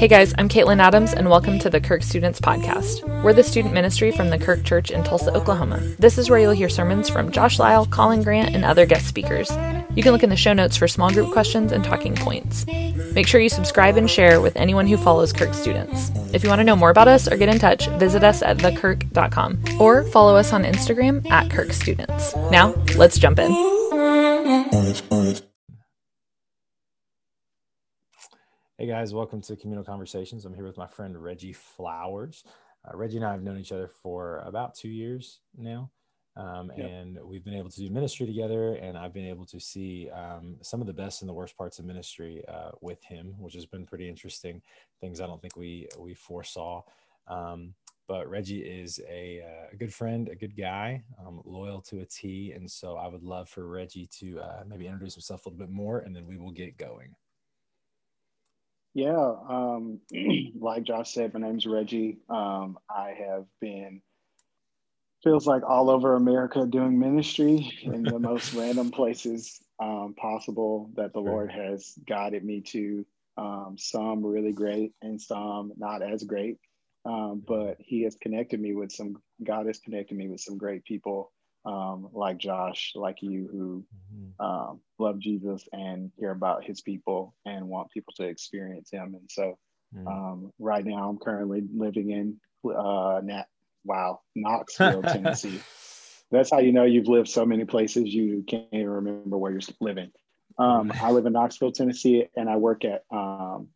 [0.00, 3.22] Hey guys, I'm Caitlin Adams, and welcome to the Kirk Students Podcast.
[3.22, 5.76] We're the student ministry from the Kirk Church in Tulsa, Oklahoma.
[5.98, 9.50] This is where you'll hear sermons from Josh Lyle, Colin Grant, and other guest speakers.
[9.94, 12.64] You can look in the show notes for small group questions and talking points.
[13.12, 16.10] Make sure you subscribe and share with anyone who follows Kirk Students.
[16.32, 18.56] If you want to know more about us or get in touch, visit us at
[18.56, 22.34] thekirk.com or follow us on Instagram at Kirk Students.
[22.50, 23.50] Now, let's jump in.
[28.80, 30.46] Hey guys, welcome to Communal Conversations.
[30.46, 32.44] I'm here with my friend Reggie Flowers.
[32.82, 35.90] Uh, Reggie and I have known each other for about two years now,
[36.34, 36.88] um, yep.
[36.88, 38.76] and we've been able to do ministry together.
[38.76, 41.78] And I've been able to see um, some of the best and the worst parts
[41.78, 44.62] of ministry uh, with him, which has been pretty interesting.
[44.98, 46.80] Things I don't think we we foresaw.
[47.28, 47.74] Um,
[48.08, 52.06] but Reggie is a, uh, a, good friend, a good guy, um, loyal to a
[52.06, 52.52] T.
[52.52, 55.70] And so I would love for Reggie to uh, maybe introduce himself a little bit
[55.70, 57.14] more, and then we will get going.
[58.94, 60.00] Yeah, um,
[60.58, 62.18] like Josh said, my name's Reggie.
[62.28, 64.02] Um, I have been
[65.22, 71.12] feels like all over America doing ministry in the most random places um, possible that
[71.12, 73.06] the Lord has guided me to.
[73.36, 76.58] Um, some really great and some not as great,
[77.06, 79.22] um, but He has connected me with some.
[79.42, 81.32] God has connected me with some great people
[81.64, 84.44] um, like Josh, like you, who mm-hmm.
[84.44, 89.14] um, love Jesus and hear about his people and want people to experience him.
[89.14, 89.58] And so,
[89.94, 90.06] mm-hmm.
[90.06, 93.46] um, right now, I'm currently living in uh, Nat,
[93.84, 95.60] wow, Knoxville, Tennessee.
[96.30, 99.60] That's how you know you've lived so many places you can't even remember where you're
[99.80, 100.12] living.
[100.58, 103.68] Um, I live in Knoxville, Tennessee, and I work at um,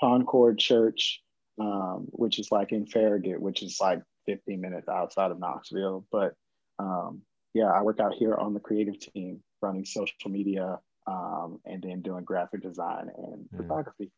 [0.00, 1.22] Concord Church,
[1.60, 6.06] um, which is like in Farragut, which is like 15 minutes outside of Knoxville.
[6.10, 6.34] But
[6.78, 7.22] um,
[7.54, 12.02] yeah, I work out here on the creative team, running social media, um, and then
[12.02, 13.56] doing graphic design and mm.
[13.56, 14.10] photography.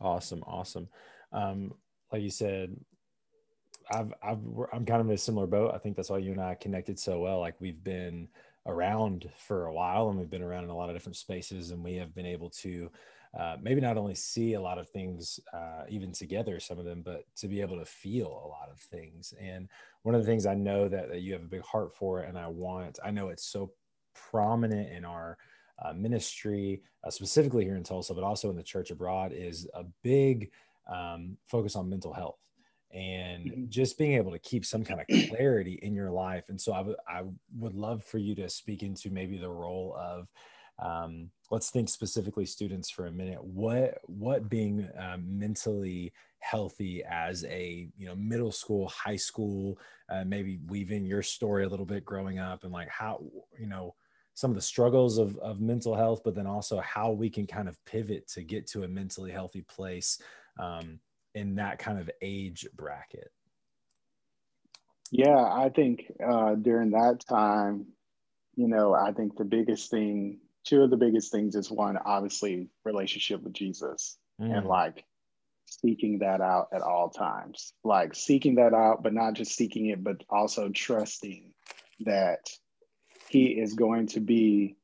[0.00, 0.88] Awesome, awesome.
[1.32, 1.74] Um,
[2.12, 2.76] like you said,
[3.90, 4.38] I've, I've
[4.72, 5.72] I'm kind of in a similar boat.
[5.74, 7.40] I think that's why you and I connected so well.
[7.40, 8.28] Like we've been
[8.66, 11.84] around for a while, and we've been around in a lot of different spaces, and
[11.84, 12.90] we have been able to
[13.38, 17.02] uh, maybe not only see a lot of things uh, even together some of them
[17.04, 19.68] but to be able to feel a lot of things and
[20.04, 22.38] one of the things i know that, that you have a big heart for and
[22.38, 23.72] i want i know it's so
[24.30, 25.36] prominent in our
[25.84, 29.84] uh, ministry uh, specifically here in tulsa but also in the church abroad is a
[30.02, 30.50] big
[30.88, 32.38] um, focus on mental health
[32.92, 33.64] and mm-hmm.
[33.68, 36.78] just being able to keep some kind of clarity in your life and so I,
[36.78, 37.22] w- I
[37.58, 40.28] would love for you to speak into maybe the role of
[40.78, 46.12] um, let's think specifically students for a minute what what being um, mentally
[46.44, 49.78] healthy as a you know middle school high school
[50.10, 53.22] uh, maybe weave in your story a little bit growing up and like how
[53.58, 53.94] you know
[54.34, 57.68] some of the struggles of, of mental health but then also how we can kind
[57.68, 60.20] of pivot to get to a mentally healthy place
[60.58, 60.98] um,
[61.34, 63.30] in that kind of age bracket
[65.10, 67.86] yeah i think uh, during that time
[68.56, 72.68] you know i think the biggest thing two of the biggest things is one, obviously,
[72.84, 74.56] relationship with Jesus mm.
[74.56, 75.04] and like
[75.80, 77.72] seeking that out at all times.
[77.84, 81.52] Like seeking that out, but not just seeking it, but also trusting
[82.00, 82.40] that
[83.28, 84.76] He is going to be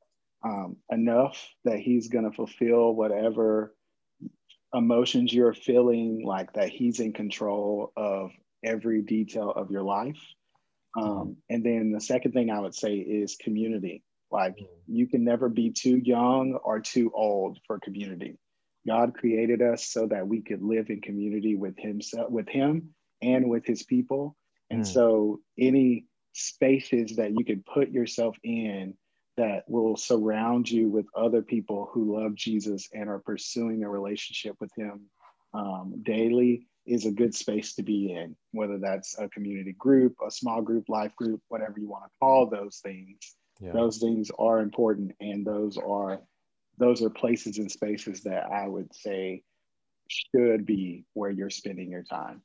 [0.44, 3.74] um, enough, that He's going to fulfill whatever
[4.72, 8.30] emotions you're feeling, like that He's in control of
[8.64, 10.20] every detail of your life.
[11.00, 14.02] Um, and then the second thing I would say is community.
[14.30, 14.66] Like mm.
[14.86, 18.38] you can never be too young or too old for community.
[18.86, 23.48] God created us so that we could live in community with himself, with him and
[23.48, 24.36] with his people.
[24.70, 24.86] And mm.
[24.86, 28.94] so any spaces that you can put yourself in
[29.36, 34.56] that will surround you with other people who love Jesus and are pursuing a relationship
[34.60, 35.02] with him
[35.52, 40.30] um, daily is a good space to be in, whether that's a community group, a
[40.30, 43.72] small group, life group, whatever you want to call those things yeah.
[43.72, 46.21] those things are important and those are
[46.80, 49.42] those are places and spaces that i would say
[50.09, 52.42] should be where you're spending your time.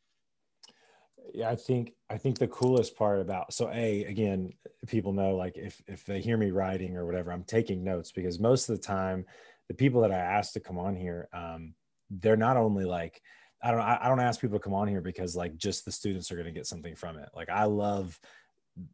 [1.34, 4.54] Yeah i think i think the coolest part about so a again
[4.86, 8.40] people know like if if they hear me writing or whatever i'm taking notes because
[8.40, 9.26] most of the time
[9.68, 11.74] the people that i ask to come on here um
[12.12, 13.20] they're not only like
[13.64, 16.32] i don't i don't ask people to come on here because like just the students
[16.32, 17.30] are going to get something from it.
[17.34, 18.20] Like i love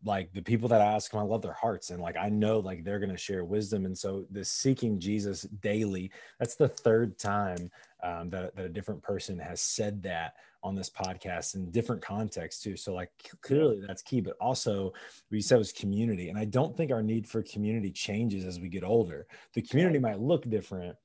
[0.03, 1.89] like the people that I ask them, I love their hearts.
[1.89, 3.85] And like I know like they're gonna share wisdom.
[3.85, 7.71] And so the seeking Jesus daily, that's the third time
[8.03, 12.61] um, that, that a different person has said that on this podcast in different contexts
[12.61, 12.75] too.
[12.75, 13.09] So like
[13.41, 14.93] clearly that's key, but also
[15.31, 16.29] we said was community.
[16.29, 19.25] And I don't think our need for community changes as we get older.
[19.53, 20.95] The community might look different,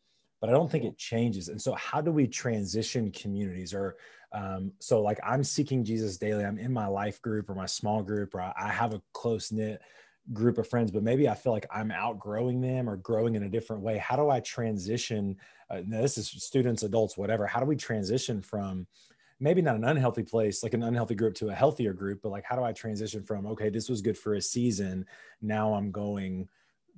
[0.41, 1.49] but I don't think it changes.
[1.49, 3.75] And so, how do we transition communities?
[3.75, 3.97] Or
[4.33, 6.45] um, so, like, I'm seeking Jesus daily.
[6.45, 9.81] I'm in my life group or my small group, or I have a close knit
[10.33, 13.49] group of friends, but maybe I feel like I'm outgrowing them or growing in a
[13.49, 13.99] different way.
[13.99, 15.37] How do I transition?
[15.71, 17.47] Uh, this is students, adults, whatever.
[17.47, 18.87] How do we transition from
[19.39, 22.45] maybe not an unhealthy place, like an unhealthy group to a healthier group, but like,
[22.45, 25.05] how do I transition from, okay, this was good for a season.
[25.43, 26.49] Now I'm going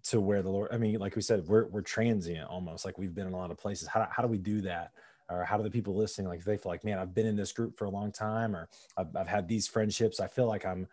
[0.04, 3.14] to where the Lord, I mean, like we said, we're, we're transient almost like we've
[3.14, 3.88] been in a lot of places.
[3.88, 4.92] How, how do we do that?
[5.30, 7.52] Or how do the people listening, like they feel like, man, I've been in this
[7.52, 8.66] group for a long time, or
[8.96, 10.20] I've, I've had these friendships.
[10.20, 10.86] I feel like I'm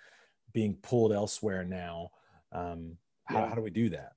[0.51, 2.09] being pulled elsewhere now.
[2.51, 3.47] Um, how, yeah.
[3.47, 4.11] how do we do that?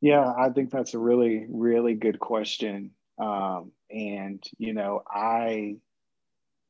[0.00, 2.90] Yeah, I think that's a really, really good question.
[3.16, 5.76] Um, and, you know, I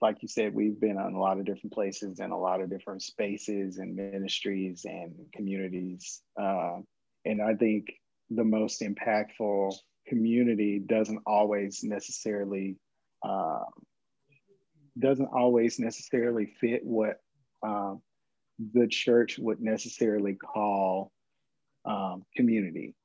[0.03, 2.69] like you said, we've been on a lot of different places and a lot of
[2.69, 6.21] different spaces and ministries and communities.
[6.39, 6.79] Uh,
[7.25, 7.93] and I think
[8.29, 9.77] the most impactful
[10.09, 12.77] community doesn't always necessarily
[13.25, 13.61] uh,
[14.99, 17.21] doesn't always necessarily fit what
[17.65, 17.95] uh,
[18.75, 21.13] the church would necessarily call
[21.85, 22.97] um, community.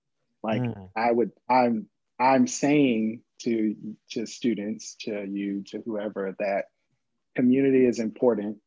[0.41, 0.89] Like mm.
[0.95, 1.87] I would, I'm
[2.19, 3.75] I'm saying to
[4.11, 6.65] to students, to you, to whoever that
[7.37, 8.57] community is important.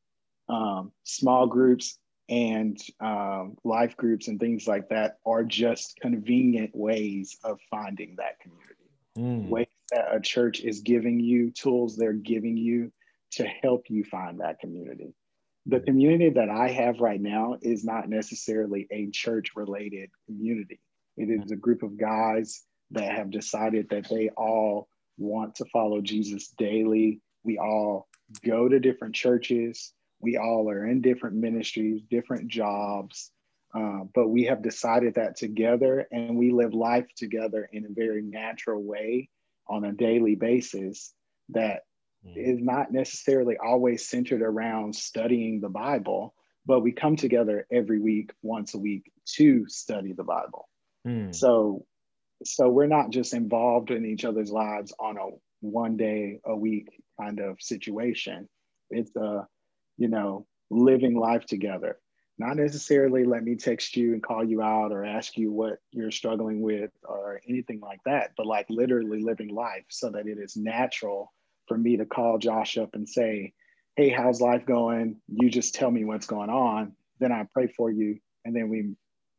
[0.49, 7.37] Um, small groups and um, life groups and things like that are just convenient ways
[7.43, 8.75] of finding that community.
[9.19, 9.49] Mm.
[9.49, 12.93] Ways that a church is giving you tools they're giving you
[13.33, 15.13] to help you find that community.
[15.67, 20.81] The community that I have right now is not necessarily a church related community.
[21.17, 22.63] It is a group of guys
[22.93, 24.89] that have decided that they all
[25.19, 27.21] want to follow Jesus daily.
[27.45, 28.09] We all
[28.45, 29.93] go to different churches.
[30.21, 33.31] We all are in different ministries, different jobs,
[33.75, 38.23] uh, but we have decided that together and we live life together in a very
[38.23, 39.29] natural way
[39.69, 41.15] on a daily basis
[41.51, 41.83] that
[42.27, 42.37] mm.
[42.37, 46.35] is not necessarily always centered around studying the Bible,
[46.67, 50.69] but we come together every week, once a week to study the Bible.
[51.07, 51.35] Mm.
[51.35, 51.87] So,
[52.45, 55.27] so we're not just involved in each other's lives on a
[55.61, 56.89] one day a week
[57.21, 58.49] kind of situation.
[58.91, 59.47] It's a,
[59.97, 61.99] you know, living life together.
[62.39, 66.11] Not necessarily let me text you and call you out or ask you what you're
[66.11, 70.57] struggling with or anything like that, but like literally living life so that it is
[70.57, 71.33] natural
[71.69, 73.53] for me to call Josh up and say,
[73.97, 75.17] Hey, how's life going?
[75.29, 76.93] You just tell me what's going on.
[77.19, 78.19] Then I pray for you.
[78.45, 78.95] And then we,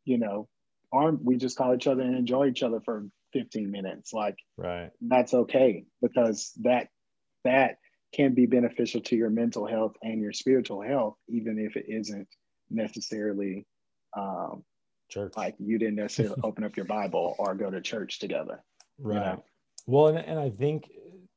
[0.06, 0.48] you know,
[0.94, 4.14] arm, we just call each other and enjoy each other for 15 minutes.
[4.14, 4.92] Like, right.
[5.02, 6.90] That's okay because that
[7.44, 7.78] that
[8.14, 12.28] can be beneficial to your mental health and your spiritual health, even if it isn't
[12.70, 13.66] necessarily
[14.18, 14.64] um,
[15.10, 15.34] church.
[15.38, 18.64] Like you didn't necessarily open up your Bible or go to church together.
[19.00, 19.16] Right.
[19.16, 19.44] You know?
[19.88, 20.90] Well, and, and I think,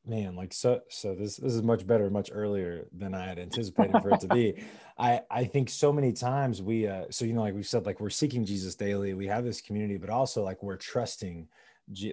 [0.07, 4.01] man, like so, so this this is much better, much earlier than I had anticipated
[4.03, 4.63] for it to be.
[4.99, 8.01] I I think so many times we, uh, so you know, like we've said, like
[8.01, 9.15] we're seeking Jesus daily.
[9.15, 11.49] We have this community, but also like we're trusting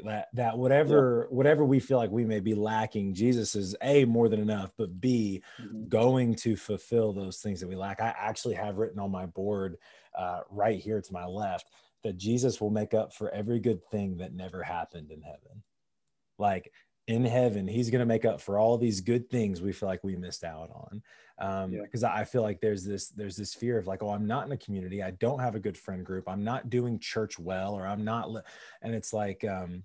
[0.03, 1.35] that that whatever yeah.
[1.35, 4.99] whatever we feel like we may be lacking jesus is a more than enough but
[4.99, 5.87] b mm-hmm.
[5.87, 9.77] going to fulfill those things that we lack i actually have written on my board
[10.17, 11.69] uh, right here to my left
[12.03, 15.63] that jesus will make up for every good thing that never happened in heaven
[16.37, 16.73] like
[17.11, 20.03] in heaven he's going to make up for all these good things we feel like
[20.03, 21.01] we missed out on
[21.39, 22.13] um because yeah.
[22.13, 24.57] i feel like there's this there's this fear of like oh i'm not in a
[24.57, 28.05] community i don't have a good friend group i'm not doing church well or i'm
[28.05, 28.41] not li-.
[28.81, 29.83] and it's like um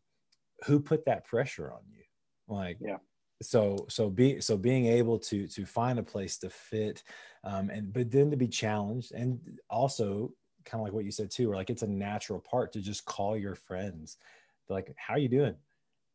[0.67, 2.05] who put that pressure on you
[2.47, 2.99] like yeah
[3.43, 7.03] so so be so being able to to find a place to fit
[7.43, 10.33] um and but then to be challenged and also
[10.65, 13.05] kind of like what you said too where like it's a natural part to just
[13.05, 14.17] call your friends
[14.69, 15.55] like how are you doing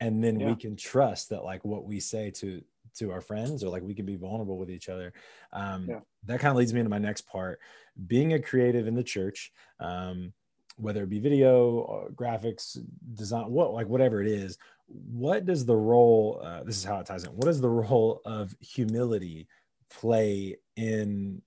[0.01, 0.47] and then yeah.
[0.47, 2.61] we can trust that like what we say to
[2.93, 5.13] to our friends or like we can be vulnerable with each other
[5.53, 5.99] um, yeah.
[6.25, 7.59] that kind of leads me into my next part
[8.07, 10.33] being a creative in the church um,
[10.75, 12.77] whether it be video graphics
[13.13, 17.05] design what like whatever it is what does the role uh, this is how it
[17.05, 19.47] ties in what does the role of humility
[19.89, 21.41] play in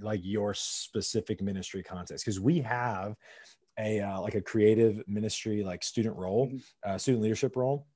[0.00, 3.16] like your specific ministry context because we have
[3.78, 6.58] a uh, like a creative ministry like student role mm-hmm.
[6.84, 7.86] uh, student leadership role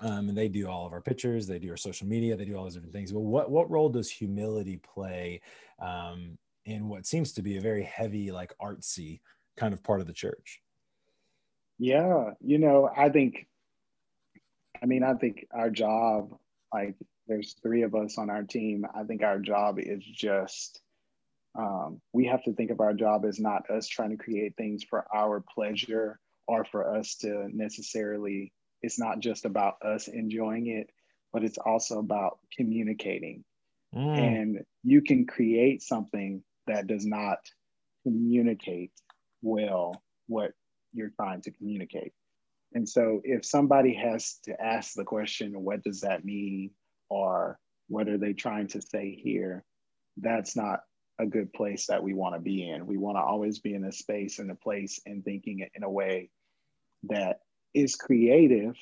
[0.00, 2.56] um, and they do all of our pictures they do our social media they do
[2.56, 5.40] all those different things but what what role does humility play
[5.80, 9.20] um, in what seems to be a very heavy like artsy
[9.56, 10.60] kind of part of the church?
[11.78, 13.46] Yeah you know i think
[14.82, 16.36] i mean i think our job
[16.72, 16.94] like
[17.26, 20.80] there's three of us on our team i think our job is just
[21.58, 24.84] um, we have to think of our job as not us trying to create things
[24.84, 28.52] for our pleasure or for us to necessarily,
[28.82, 30.90] it's not just about us enjoying it,
[31.32, 33.44] but it's also about communicating.
[33.94, 34.18] Mm.
[34.18, 37.38] And you can create something that does not
[38.04, 38.92] communicate
[39.42, 40.52] well what
[40.92, 42.12] you're trying to communicate.
[42.72, 46.70] And so if somebody has to ask the question, what does that mean?
[47.08, 47.58] Or
[47.88, 49.64] what are they trying to say here?
[50.16, 50.80] That's not
[51.18, 52.86] a good place that we want to be in.
[52.86, 55.90] We want to always be in a space and a place and thinking in a
[55.90, 56.30] way
[57.04, 57.40] that
[57.74, 58.76] is creative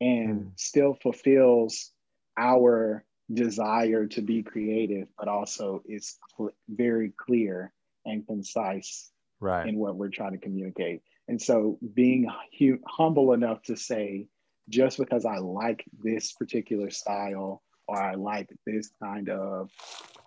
[0.00, 0.50] and mm.
[0.56, 1.90] still fulfills
[2.36, 7.72] our desire to be creative, but also is cl- very clear
[8.04, 9.68] and concise right.
[9.68, 11.02] in what we're trying to communicate.
[11.28, 12.28] And so being
[12.58, 14.26] hu- humble enough to say,
[14.68, 19.70] just because I like this particular style or I like this kind of,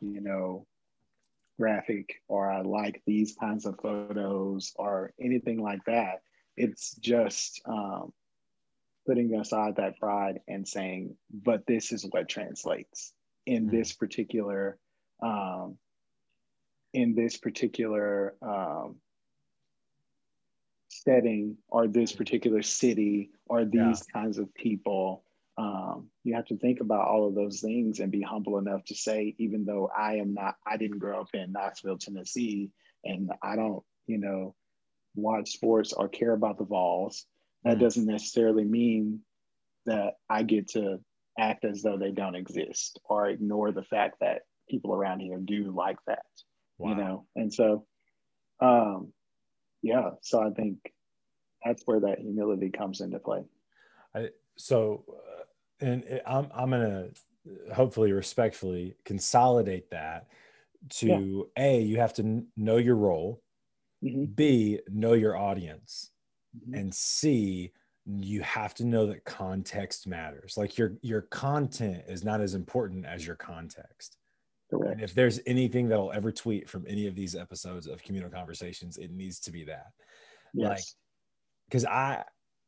[0.01, 0.65] you know,
[1.59, 6.21] graphic or I like these kinds of photos or anything like that,
[6.57, 8.13] it's just um,
[9.05, 13.13] putting aside that pride and saying, but this is what translates
[13.45, 13.77] in mm-hmm.
[13.77, 14.77] this particular
[15.21, 15.77] um,
[16.93, 18.95] in this particular um,
[20.89, 24.13] setting or this particular city or these yeah.
[24.13, 25.23] kinds of people
[25.57, 28.95] um, you have to think about all of those things and be humble enough to
[28.95, 32.71] say even though i am not i didn't grow up in knoxville tennessee
[33.03, 34.55] and i don't you know
[35.15, 37.25] watch sports or care about the vols
[37.63, 37.79] that mm.
[37.79, 39.21] doesn't necessarily mean
[39.85, 40.99] that i get to
[41.37, 45.71] act as though they don't exist or ignore the fact that people around here do
[45.71, 46.25] like that
[46.77, 46.89] wow.
[46.89, 47.85] you know and so
[48.61, 49.11] um
[49.81, 50.77] yeah so i think
[51.63, 53.43] that's where that humility comes into play
[54.15, 57.09] I, so uh, and i'm i'm gonna
[57.73, 60.27] hopefully respectfully consolidate that
[60.89, 61.63] to yeah.
[61.63, 63.41] a you have to know your role
[64.05, 64.25] mm-hmm.
[64.25, 66.11] b know your audience
[66.57, 66.79] mm-hmm.
[66.79, 67.71] and c
[68.05, 73.05] you have to know that context matters like your your content is not as important
[73.05, 74.17] as your context
[74.69, 74.93] Correct.
[74.93, 78.29] And if there's anything that I'll ever tweet from any of these episodes of communal
[78.29, 79.87] conversations, it needs to be that.
[80.53, 80.69] Yes.
[80.69, 80.83] Like,
[81.67, 82.23] because I,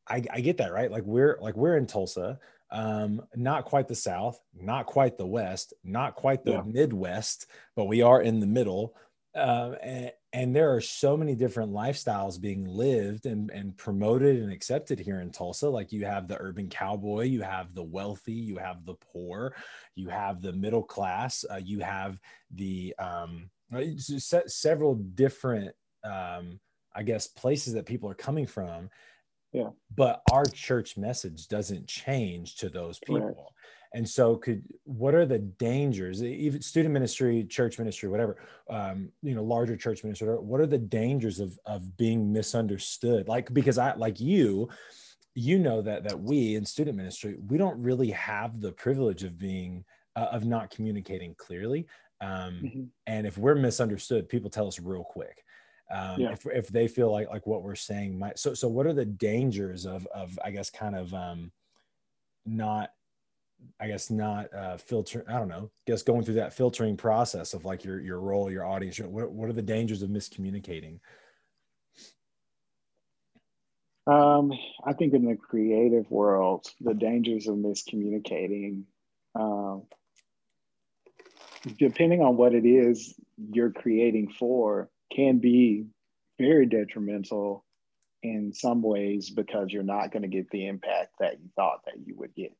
[0.08, 0.90] I I get that right.
[0.90, 2.38] Like we're like we're in Tulsa,
[2.70, 6.62] um, not quite the South, not quite the West, not quite the yeah.
[6.64, 8.94] Midwest, but we are in the middle.
[9.38, 14.52] Um, and, and there are so many different lifestyles being lived and, and promoted and
[14.52, 15.68] accepted here in Tulsa.
[15.68, 19.54] Like you have the urban cowboy, you have the wealthy, you have the poor,
[19.94, 22.18] you have the middle class, uh, you have
[22.50, 23.82] the um, uh,
[24.46, 26.60] several different, um,
[26.94, 28.90] I guess, places that people are coming from.
[29.52, 29.70] Yeah.
[29.94, 33.20] But our church message doesn't change to those people.
[33.20, 33.36] Right.
[33.94, 38.36] And so, could what are the dangers, even student ministry, church ministry, whatever,
[38.68, 40.28] um, you know, larger church ministry?
[40.28, 43.28] What are the dangers of of being misunderstood?
[43.28, 44.68] Like because I like you,
[45.34, 49.38] you know that that we in student ministry we don't really have the privilege of
[49.38, 49.84] being
[50.16, 51.86] uh, of not communicating clearly.
[52.20, 52.82] Um, mm-hmm.
[53.06, 55.44] And if we're misunderstood, people tell us real quick.
[55.90, 56.32] Um, yeah.
[56.32, 59.06] if, if they feel like like what we're saying might so so what are the
[59.06, 61.50] dangers of of I guess kind of um,
[62.44, 62.90] not
[63.80, 65.24] I guess not uh, filter.
[65.28, 65.70] I don't know.
[65.72, 68.98] I guess going through that filtering process of like your your role, your audience.
[68.98, 71.00] What what are the dangers of miscommunicating?
[74.06, 74.52] Um,
[74.84, 78.84] I think in the creative world, the dangers of miscommunicating,
[79.34, 79.82] um,
[81.78, 83.14] depending on what it is
[83.52, 85.84] you're creating for, can be
[86.38, 87.66] very detrimental
[88.22, 91.96] in some ways because you're not going to get the impact that you thought that
[92.06, 92.56] you would get.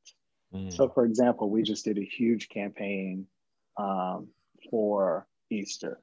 [0.54, 0.72] Mm.
[0.72, 3.26] So, for example, we just did a huge campaign
[3.76, 4.28] um,
[4.70, 6.00] for Easter.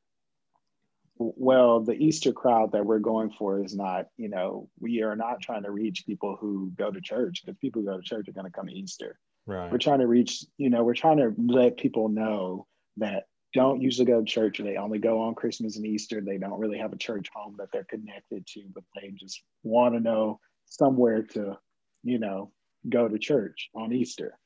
[1.18, 5.42] Well, the Easter crowd that we're going for is not, you know, we are not
[5.42, 8.34] trying to reach people who go to church because people who go to church are
[8.34, 9.18] going to come to Easter.
[9.46, 9.72] Right.
[9.72, 14.06] We're trying to reach, you know, we're trying to let people know that don't usually
[14.06, 14.60] go to church.
[14.60, 16.20] They only go on Christmas and Easter.
[16.20, 19.96] They don't really have a church home that they're connected to, but they just want
[19.96, 21.58] to know somewhere to,
[22.04, 22.52] you know,
[22.90, 24.38] go to church on Easter.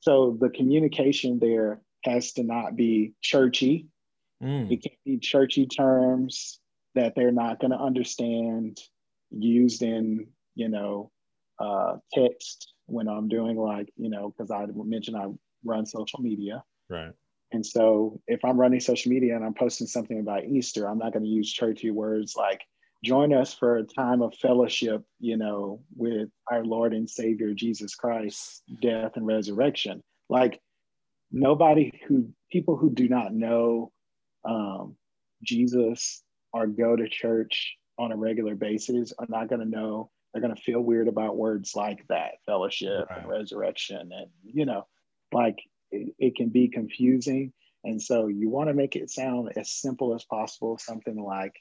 [0.00, 3.86] So the communication there has to not be churchy.
[4.42, 4.70] Mm.
[4.70, 6.60] It can't be churchy terms
[6.94, 8.78] that they're not going to understand
[9.30, 11.10] used in, you know,
[11.58, 15.26] uh, text when I'm doing like, you know, because I mentioned I
[15.64, 16.62] run social media.
[16.90, 17.12] Right.
[17.52, 21.12] And so if I'm running social media and I'm posting something about Easter, I'm not
[21.12, 22.60] going to use churchy words like
[23.04, 27.94] join us for a time of fellowship, you know, with our Lord and Savior Jesus
[27.94, 30.02] Christ, death and resurrection.
[30.28, 30.60] Like
[31.30, 33.92] nobody who people who do not know
[34.44, 34.96] um,
[35.42, 40.42] Jesus or go to church on a regular basis are not going to know they're
[40.42, 43.20] going to feel weird about words like that fellowship right.
[43.20, 44.84] and resurrection and you know
[45.32, 45.58] like
[45.92, 47.52] it, it can be confusing
[47.84, 51.54] and so you want to make it sound as simple as possible something like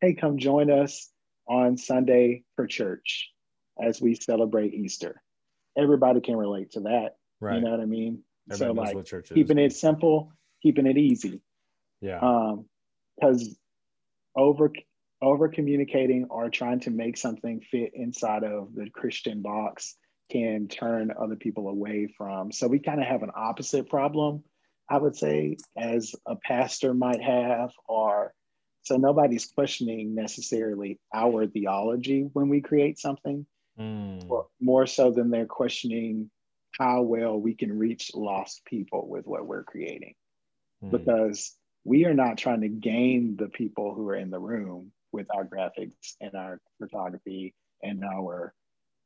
[0.00, 1.10] hey come join us
[1.48, 3.30] on sunday for church
[3.80, 5.22] as we celebrate easter.
[5.76, 7.16] Everybody can relate to that.
[7.40, 7.56] Right.
[7.56, 8.22] you know what i mean?
[8.50, 11.42] Everybody so like keeping it simple keeping it easy.
[12.00, 12.18] Yeah.
[12.20, 12.66] Um
[13.18, 13.56] because
[14.36, 14.72] over
[15.22, 19.96] over communicating or trying to make something fit inside of the Christian box
[20.30, 22.52] can turn other people away from.
[22.52, 24.44] So we kind of have an opposite problem,
[24.90, 28.34] I would say, as a pastor might have, or
[28.86, 33.44] so nobody's questioning necessarily our theology when we create something,
[33.76, 34.24] mm.
[34.30, 36.30] or more so than they're questioning
[36.78, 40.14] how well we can reach lost people with what we're creating.
[40.84, 40.92] Mm.
[40.92, 45.26] Because we are not trying to gain the people who are in the room with
[45.34, 48.54] our graphics and our photography and our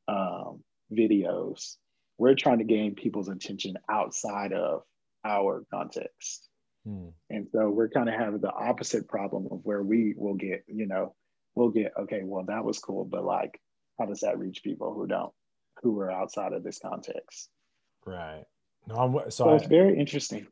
[0.07, 1.77] um, videos.
[2.19, 4.83] We're trying to gain people's attention outside of
[5.25, 6.50] our context.
[6.85, 7.09] Hmm.
[7.29, 10.87] And so we're kind of having the opposite problem of where we will get, you
[10.87, 11.15] know,
[11.55, 13.59] we'll get, okay, well, that was cool, but like,
[13.99, 15.31] how does that reach people who don't,
[15.83, 17.49] who are outside of this context?
[18.05, 18.45] Right.
[18.87, 20.47] No, I'm, so, so I, it's very interesting.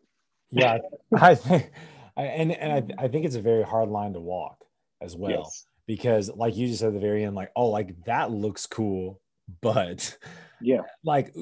[0.51, 0.79] Yeah,
[1.15, 1.71] I think,
[2.15, 4.63] and and I, I think it's a very hard line to walk
[5.01, 5.31] as well.
[5.43, 5.65] Yes.
[5.87, 9.19] Because like you just said at the very end, like, oh, like that looks cool,
[9.61, 10.17] but
[10.61, 11.33] yeah, like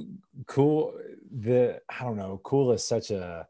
[0.45, 0.97] cool.
[1.31, 3.47] The I don't know, cool is such a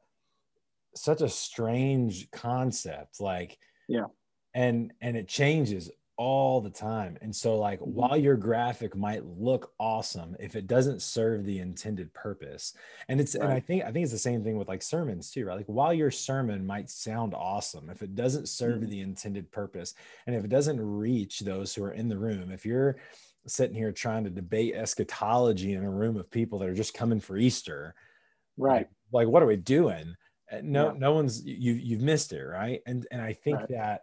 [1.01, 3.19] such a strange concept.
[3.19, 4.05] Like, yeah,
[4.53, 7.15] and and it changes all the time.
[7.21, 7.91] And so, like, mm-hmm.
[7.91, 12.73] while your graphic might look awesome, if it doesn't serve the intended purpose,
[13.07, 13.43] and it's, right.
[13.43, 15.57] and I think, I think it's the same thing with like sermons too, right?
[15.57, 18.89] Like, while your sermon might sound awesome, if it doesn't serve mm-hmm.
[18.89, 19.93] the intended purpose,
[20.25, 22.97] and if it doesn't reach those who are in the room, if you're
[23.45, 27.19] sitting here trying to debate eschatology in a room of people that are just coming
[27.19, 27.93] for Easter,
[28.57, 28.87] right?
[29.11, 30.15] Like, like what are we doing?
[30.51, 30.93] Uh, no, yeah.
[30.97, 32.81] no one's you you've missed it, right?
[32.85, 33.69] And and I think right.
[33.69, 34.01] that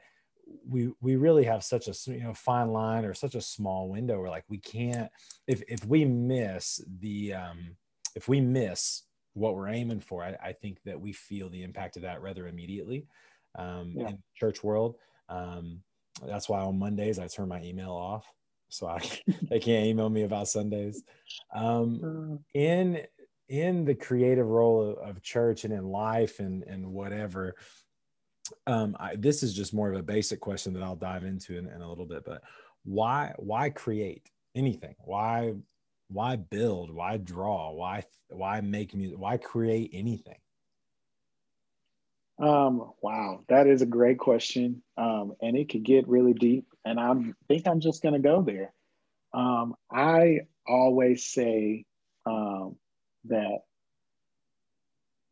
[0.66, 4.20] we we really have such a you know fine line or such a small window
[4.20, 5.10] where like we can't
[5.46, 7.76] if if we miss the um
[8.14, 9.02] if we miss
[9.34, 12.46] what we're aiming for I, I think that we feel the impact of that rather
[12.46, 13.06] immediately
[13.58, 14.08] um yeah.
[14.08, 14.96] in church world
[15.28, 15.80] um
[16.26, 18.26] that's why on mondays i turn my email off
[18.68, 19.00] so i
[19.50, 21.02] they can't email me about sundays
[21.54, 22.58] um uh.
[22.58, 23.02] in
[23.48, 27.54] in the creative role of, of church and in life and and whatever
[28.66, 31.66] um, I, this is just more of a basic question that I'll dive into in,
[31.66, 32.42] in a little bit, but
[32.84, 34.94] why why create anything?
[34.98, 35.54] Why
[36.08, 36.90] why build?
[36.90, 37.72] Why draw?
[37.72, 39.18] Why why make music?
[39.18, 40.36] Why create anything?
[42.38, 44.82] Um, wow, that is a great question.
[44.96, 46.66] Um, and it could get really deep.
[46.84, 47.14] And I
[47.48, 48.72] think I'm just gonna go there.
[49.32, 51.86] Um, I always say
[52.26, 52.76] um,
[53.26, 53.58] that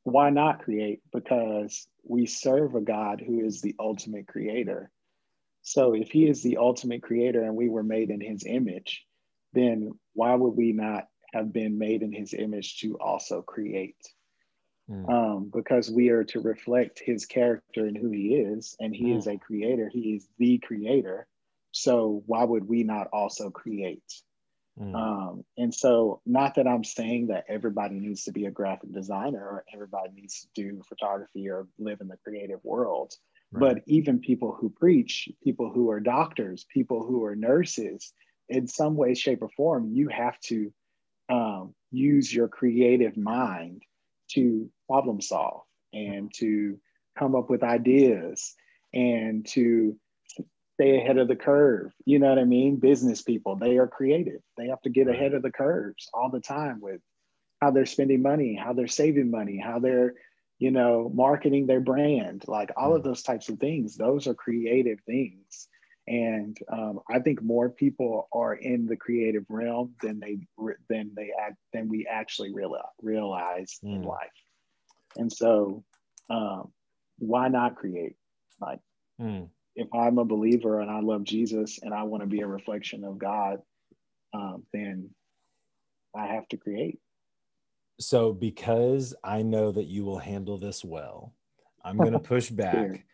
[0.04, 1.00] why not create?
[1.12, 4.90] Because we serve a God who is the ultimate creator.
[5.62, 9.04] So if he is the ultimate creator and we were made in his image,
[9.52, 13.96] then why would we not have been made in his image to also create?
[14.90, 15.08] Mm.
[15.08, 19.18] Um, because we are to reflect his character and who he is, and he mm.
[19.18, 21.28] is a creator, he is the creator.
[21.70, 24.02] So why would we not also create?
[24.80, 24.94] Mm.
[24.94, 29.38] Um, and so, not that I'm saying that everybody needs to be a graphic designer
[29.38, 33.12] or everybody needs to do photography or live in the creative world,
[33.52, 33.74] right.
[33.74, 38.14] but even people who preach, people who are doctors, people who are nurses,
[38.48, 40.72] in some way, shape, or form, you have to
[41.28, 43.82] um, use your creative mind
[44.30, 46.78] to problem solve and to
[47.18, 48.54] come up with ideas
[48.94, 49.96] and to
[50.82, 51.92] stay ahead of the curve.
[52.04, 52.76] You know what I mean?
[52.76, 54.40] Business people, they are creative.
[54.56, 57.00] They have to get ahead of the curves all the time with
[57.60, 60.14] how they're spending money, how they're saving money, how they're,
[60.58, 63.96] you know, marketing their brand, like all of those types of things.
[63.96, 65.68] Those are creative things.
[66.08, 70.38] And um, I think more people are in the creative realm than they
[70.88, 73.94] than they act than we actually realize realize mm.
[73.94, 74.18] in life.
[75.16, 75.84] And so,
[76.28, 76.72] um,
[77.18, 78.16] why not create?
[78.60, 78.80] Like,
[79.20, 82.46] mm if I'm a believer and I love Jesus and I want to be a
[82.46, 83.60] reflection of God,
[84.34, 85.10] um, then
[86.14, 86.98] I have to create.
[88.00, 91.34] So, because I know that you will handle this well,
[91.84, 93.04] I'm going to push back.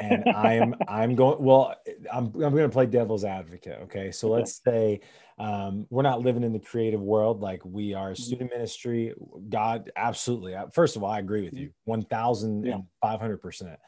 [0.00, 1.74] and I'm I'm going well
[2.10, 5.00] I'm I'm going to play devil's advocate okay so let's say
[5.38, 8.22] um, we're not living in the creative world like we are mm-hmm.
[8.22, 9.12] student ministry
[9.50, 13.78] God absolutely first of all I agree with you 1500 percent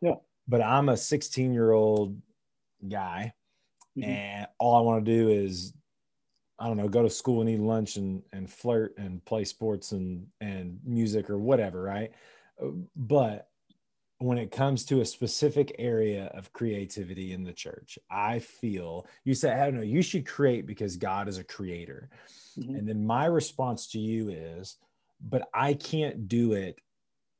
[0.00, 0.14] yeah
[0.46, 2.20] but I'm a 16 year old
[2.86, 3.32] guy
[3.96, 4.08] mm-hmm.
[4.08, 5.72] and all I want to do is
[6.58, 9.92] I don't know, go to school and eat lunch and and flirt and play sports
[9.92, 12.12] and and music or whatever, right?
[12.94, 13.48] But
[14.18, 19.34] when it comes to a specific area of creativity in the church, I feel you
[19.34, 22.08] say, I don't know, you should create because God is a creator.
[22.58, 22.76] Mm-hmm.
[22.76, 24.76] And then my response to you is,
[25.20, 26.78] but I can't do it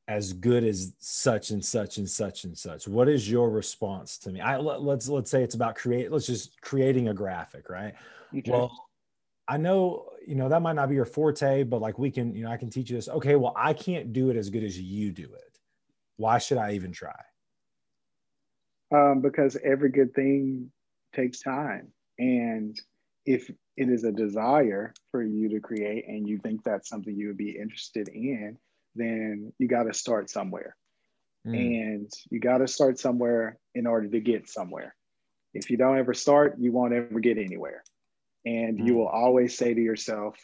[0.07, 2.87] as good as such and such and such and such.
[2.87, 4.41] What is your response to me?
[4.41, 7.95] I let, us let's say it's about create let's just creating a graphic right?
[8.37, 8.51] Okay.
[8.51, 8.71] well
[9.47, 12.43] i know you know that might not be your forte but like we can you
[12.43, 13.09] know i can teach you this.
[13.09, 15.59] Okay well i can't do it as good as you do it.
[16.17, 17.19] Why should i even try?
[18.93, 20.71] Um, because every good thing
[21.15, 21.89] takes time.
[22.19, 22.79] And
[23.27, 27.29] if it is a desire for you to create and you think that's something you
[27.29, 28.57] would be interested in
[28.95, 30.77] then you got to start somewhere.
[31.47, 31.57] Mm.
[31.57, 34.95] And you got to start somewhere in order to get somewhere.
[35.53, 37.85] If you don't ever start, you won't ever get anywhere.
[38.45, 38.87] And mm.
[38.87, 40.37] you will always say to yourself,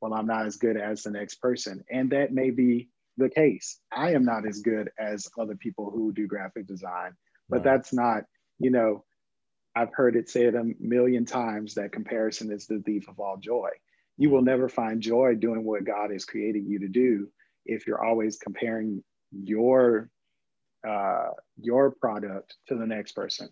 [0.00, 1.84] well, I'm not as good as the next person.
[1.90, 3.80] And that may be the case.
[3.92, 7.12] I am not as good as other people who do graphic design,
[7.48, 7.64] but right.
[7.64, 8.22] that's not,
[8.58, 9.04] you know,
[9.74, 13.70] I've heard it said a million times that comparison is the thief of all joy.
[14.16, 14.46] You will mm.
[14.46, 17.28] never find joy doing what God is creating you to do
[17.68, 20.10] if you're always comparing your
[20.88, 23.48] uh, your product to the next person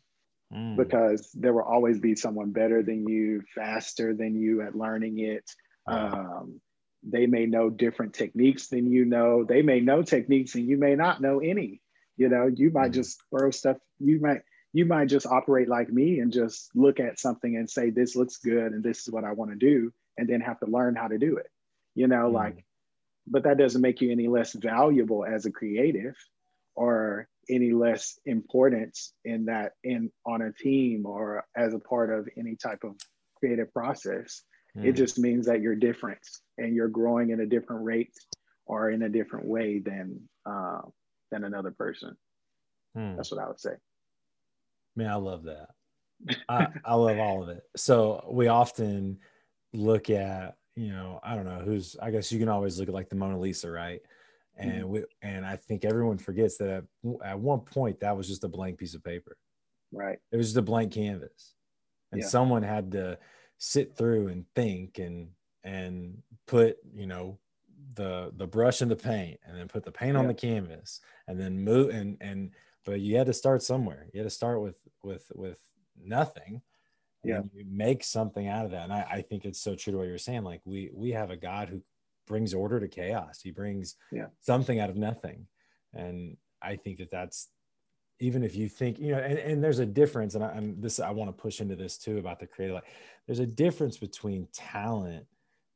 [0.52, 0.76] mm.
[0.76, 5.44] because there will always be someone better than you faster than you at learning it
[5.86, 6.60] um,
[7.02, 10.94] they may know different techniques than you know they may know techniques and you may
[10.94, 11.80] not know any
[12.16, 12.94] you know you might mm.
[12.94, 14.40] just throw stuff you might
[14.72, 18.38] you might just operate like me and just look at something and say this looks
[18.38, 21.08] good and this is what i want to do and then have to learn how
[21.08, 21.50] to do it
[21.94, 22.32] you know mm.
[22.32, 22.64] like
[23.26, 26.14] but that doesn't make you any less valuable as a creative
[26.74, 32.28] or any less important in that in on a team or as a part of
[32.36, 32.94] any type of
[33.38, 34.42] creative process.
[34.76, 34.84] Mm.
[34.84, 36.20] it just means that you're different
[36.58, 38.12] and you're growing at a different rate
[38.66, 40.82] or in a different way than uh,
[41.30, 42.16] than another person.
[42.96, 43.16] Mm.
[43.16, 43.74] that's what i would say.
[44.94, 45.68] Man i love that.
[46.48, 47.62] I, I love all of it.
[47.76, 49.18] So we often
[49.72, 52.94] look at you know, I don't know who's, I guess you can always look at
[52.94, 54.00] like the Mona Lisa, right?
[54.56, 54.88] And mm-hmm.
[54.88, 56.84] we, and I think everyone forgets that at,
[57.24, 59.36] at, one point that was just a blank piece of paper.
[59.90, 60.18] Right.
[60.30, 61.54] It was just a blank canvas.
[62.12, 62.28] And yeah.
[62.28, 63.18] someone had to
[63.58, 65.28] sit through and think and,
[65.64, 67.38] and put, you know,
[67.94, 70.20] the, the brush and the paint and then put the paint yeah.
[70.20, 72.50] on the canvas and then move and, and,
[72.84, 74.06] but you had to start somewhere.
[74.12, 75.58] You had to start with, with, with
[75.98, 76.62] nothing
[77.26, 77.40] yeah.
[77.54, 80.08] you make something out of that and I, I, think it's so true to what
[80.08, 81.82] you're saying like we we have a god who
[82.26, 84.26] brings order to chaos he brings yeah.
[84.40, 85.46] something out of nothing
[85.94, 87.48] and i think that that's
[88.18, 91.00] even if you think you know and, and there's a difference and I, am this
[91.00, 92.88] i want to push into this too about the creative like
[93.26, 95.26] there's a difference between talent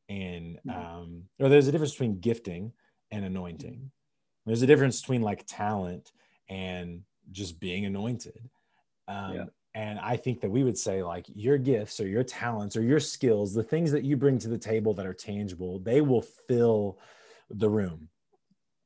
[0.09, 0.71] and mm-hmm.
[0.71, 2.73] um or there's a difference between gifting
[3.11, 3.87] and anointing mm-hmm.
[4.47, 6.13] there's a difference between like talent
[6.49, 8.49] and just being anointed
[9.11, 9.45] um, yeah.
[9.74, 12.98] And I think that we would say, like, your gifts or your talents or your
[12.98, 16.98] skills, the things that you bring to the table that are tangible, they will fill
[17.50, 18.09] the room.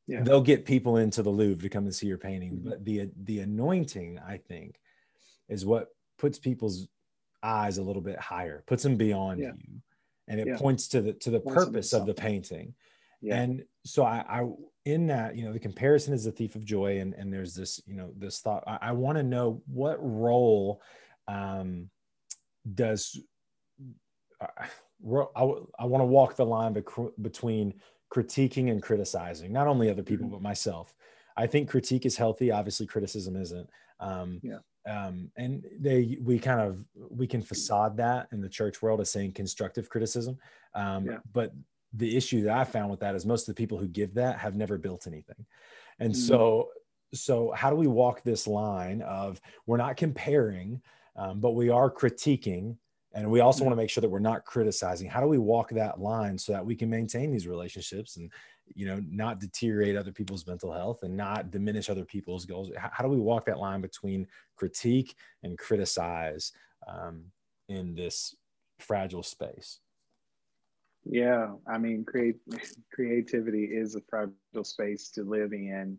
[0.06, 0.22] Yeah.
[0.22, 2.52] They'll get people into the Louvre to come and see your painting.
[2.52, 2.68] Mm-hmm.
[2.68, 4.78] But the the anointing, I think,
[5.48, 6.88] is what puts people's
[7.42, 9.52] eyes a little bit higher, puts them beyond yeah.
[9.56, 9.80] you,
[10.28, 10.58] and it yeah.
[10.58, 12.74] points to the to the purpose of the painting.
[13.24, 13.40] Yeah.
[13.40, 14.46] And so I, I
[14.84, 17.80] in that you know the comparison is the thief of joy and and there's this
[17.86, 20.82] you know this thought i, I want to know what role
[21.26, 21.90] um
[22.74, 23.18] does
[24.40, 25.42] uh, I,
[25.78, 26.76] I want to walk the line
[27.20, 27.74] between
[28.14, 30.34] critiquing and criticizing not only other people mm-hmm.
[30.34, 30.94] but myself
[31.36, 33.68] i think critique is healthy obviously criticism isn't
[34.00, 38.82] um yeah um, and they we kind of we can facade that in the church
[38.82, 40.36] world as saying constructive criticism
[40.74, 41.18] um, yeah.
[41.32, 41.52] but
[41.96, 44.38] the issue that I found with that is most of the people who give that
[44.38, 45.46] have never built anything.
[45.98, 46.20] And mm-hmm.
[46.20, 46.70] so,
[47.12, 50.82] so how do we walk this line of we're not comparing,
[51.16, 52.76] um, but we are critiquing,
[53.12, 53.66] and we also mm-hmm.
[53.66, 55.08] want to make sure that we're not criticizing.
[55.08, 58.30] How do we walk that line so that we can maintain these relationships and
[58.74, 62.72] you know not deteriorate other people's mental health and not diminish other people's goals?
[62.76, 64.26] How, how do we walk that line between
[64.56, 66.50] critique and criticize
[66.88, 67.26] um,
[67.68, 68.34] in this
[68.80, 69.78] fragile space?
[71.04, 72.36] Yeah, I mean, create
[72.92, 75.98] creativity is a fragile space to live in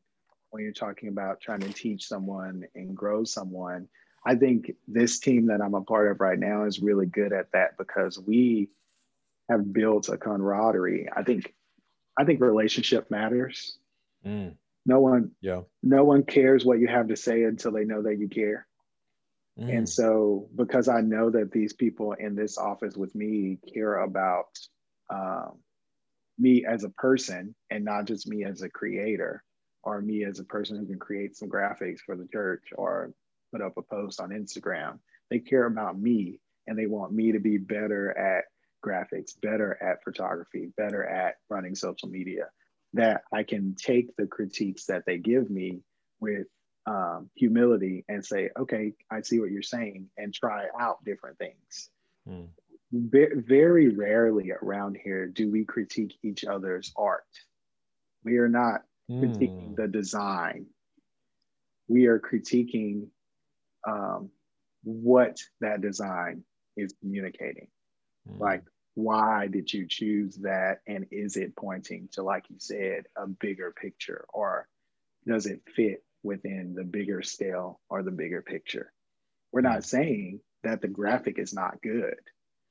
[0.50, 3.88] when you're talking about trying to teach someone and grow someone.
[4.26, 7.52] I think this team that I'm a part of right now is really good at
[7.52, 8.70] that because we
[9.50, 11.08] have built a camaraderie.
[11.16, 11.54] I think
[12.18, 13.78] I think relationship matters.
[14.26, 14.56] Mm.
[14.88, 18.18] No one, yeah, no one cares what you have to say until they know that
[18.18, 18.68] you care.
[19.60, 19.78] Mm.
[19.78, 24.58] And so, because I know that these people in this office with me care about
[25.10, 25.60] um,
[26.38, 29.44] me as a person and not just me as a creator
[29.84, 33.14] or me as a person who can create some graphics for the church or
[33.52, 35.00] put up a post on Instagram.
[35.30, 38.46] They care about me and they want me to be better at
[38.86, 42.50] graphics, better at photography, better at running social media.
[42.94, 45.82] That I can take the critiques that they give me
[46.20, 46.48] with
[46.88, 51.90] um, humility and say, okay, I see what you're saying, and try out different things.
[52.30, 52.48] Mm.
[52.96, 57.24] Very rarely around here do we critique each other's art.
[58.24, 59.22] We are not mm.
[59.22, 60.68] critiquing the design.
[61.88, 63.08] We are critiquing
[63.88, 64.30] um,
[64.84, 66.44] what that design
[66.76, 67.68] is communicating.
[68.30, 68.40] Mm.
[68.40, 68.64] Like,
[68.96, 70.80] why did you choose that?
[70.88, 74.68] And is it pointing to, like you said, a bigger picture or
[75.28, 78.92] does it fit within the bigger scale or the bigger picture.
[79.54, 79.86] We're not mm.
[79.86, 82.20] saying that the graphic is not good.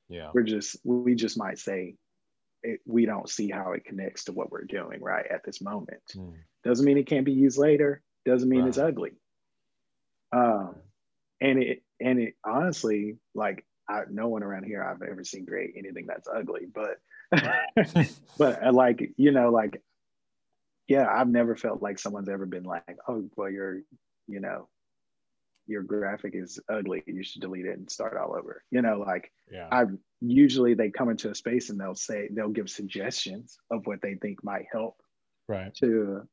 [0.09, 0.29] Yeah.
[0.33, 1.95] We're just, we just might say
[2.63, 6.01] it, we don't see how it connects to what we're doing right at this moment.
[6.15, 6.33] Mm.
[6.63, 8.01] Doesn't mean it can't be used later.
[8.25, 8.69] Doesn't mean right.
[8.69, 9.11] it's ugly.
[10.31, 10.75] Um,
[11.41, 15.75] and it, and it honestly, like I, no one around here I've ever seen create
[15.77, 16.97] anything that's ugly, but,
[18.37, 19.81] but uh, like, you know, like
[20.87, 23.79] yeah, I've never felt like someone's ever been like, oh, well, you're
[24.27, 24.67] you know,
[25.67, 27.03] your graphic is ugly.
[27.05, 28.63] You should delete it and start all over.
[28.71, 29.67] You know, like yeah.
[29.71, 29.85] I
[30.21, 34.15] usually they come into a space and they'll say they'll give suggestions of what they
[34.15, 34.95] think might help,
[35.47, 36.27] right, to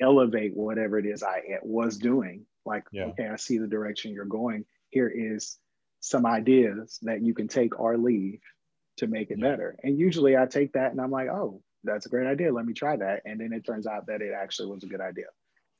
[0.00, 2.46] elevate whatever it is I was doing.
[2.64, 3.04] Like, yeah.
[3.06, 4.64] okay, I see the direction you're going.
[4.90, 5.58] Here is
[6.00, 8.40] some ideas that you can take or leave
[8.98, 9.50] to make it yeah.
[9.50, 9.76] better.
[9.82, 12.52] And usually I take that and I'm like, oh, that's a great idea.
[12.52, 13.22] Let me try that.
[13.24, 15.26] And then it turns out that it actually was a good idea.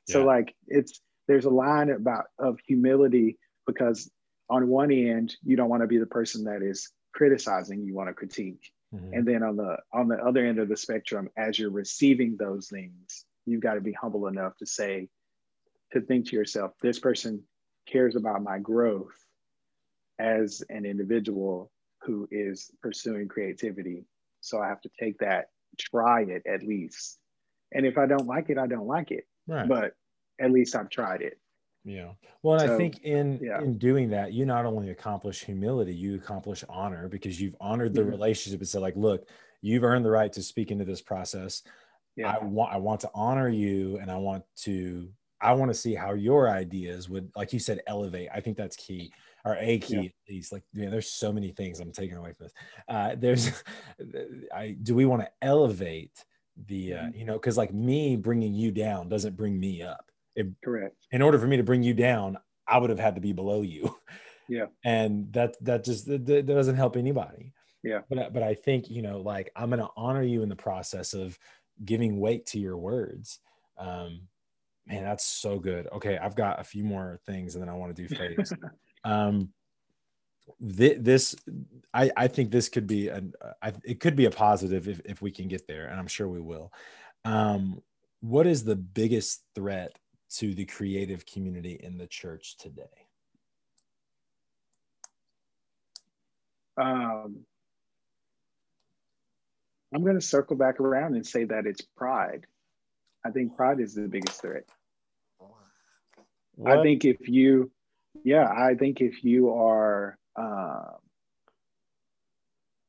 [0.09, 4.09] So like it's there's a line about of humility because
[4.49, 8.09] on one end you don't want to be the person that is criticizing, you want
[8.09, 8.71] to critique.
[8.93, 9.13] Mm-hmm.
[9.13, 12.69] And then on the on the other end of the spectrum, as you're receiving those
[12.69, 15.09] things, you've got to be humble enough to say,
[15.91, 17.43] to think to yourself, this person
[17.87, 19.15] cares about my growth
[20.19, 24.05] as an individual who is pursuing creativity.
[24.41, 27.19] So I have to take that try it at least.
[27.73, 29.25] And if I don't like it, I don't like it.
[29.47, 29.67] Right.
[29.67, 29.93] But
[30.39, 31.39] at least I've tried it.
[31.83, 32.11] Yeah.
[32.43, 33.61] Well, and so, I think in yeah.
[33.61, 38.01] in doing that, you not only accomplish humility, you accomplish honor because you've honored the
[38.01, 38.11] mm-hmm.
[38.11, 39.29] relationship and said, like, look,
[39.61, 41.63] you've earned the right to speak into this process.
[42.15, 42.31] Yeah.
[42.31, 45.93] I want I want to honor you and I want to I want to see
[45.93, 48.29] how your ideas would, like you said, elevate.
[48.33, 49.11] I think that's key
[49.45, 50.01] or a key yeah.
[50.01, 50.51] at least.
[50.51, 52.53] Like, man, there's so many things I'm taking away from this.
[52.87, 53.63] Uh, there's,
[54.55, 56.25] I do we want to elevate
[56.65, 57.19] the, uh, mm-hmm.
[57.19, 60.09] you know, because like me bringing you down doesn't bring me up.
[60.37, 60.95] It, Correct.
[61.11, 63.61] In order for me to bring you down, I would have had to be below
[63.61, 63.93] you.
[64.49, 64.67] Yeah.
[64.85, 67.51] And that that just that, that doesn't help anybody.
[67.83, 67.99] Yeah.
[68.09, 71.37] But but I think you know, like I'm gonna honor you in the process of
[71.83, 73.39] giving weight to your words.
[73.77, 74.21] Um,
[74.85, 75.87] man, that's so good.
[75.91, 78.53] Okay, I've got a few more things, and then I want to do phase.
[79.03, 79.53] Um,
[80.59, 81.35] th- this,
[81.93, 83.21] I, I think this could be a,
[83.61, 86.27] I, it could be a positive if, if we can get there, and I'm sure
[86.27, 86.73] we will.
[87.23, 87.81] Um,
[88.19, 89.97] what is the biggest threat
[90.29, 92.83] to the creative community in the church today?
[96.77, 97.45] Um,
[99.93, 102.45] I'm going to circle back around and say that it's pride.
[103.25, 104.65] I think pride is the biggest threat.
[106.55, 106.79] What?
[106.79, 107.71] I think if you
[108.23, 110.93] yeah, I think if you are, uh,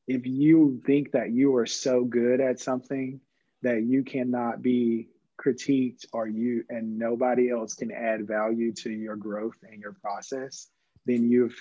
[0.07, 3.21] if you think that you are so good at something
[3.63, 5.09] that you cannot be
[5.43, 10.69] critiqued or you and nobody else can add value to your growth and your process,
[11.07, 11.57] then you've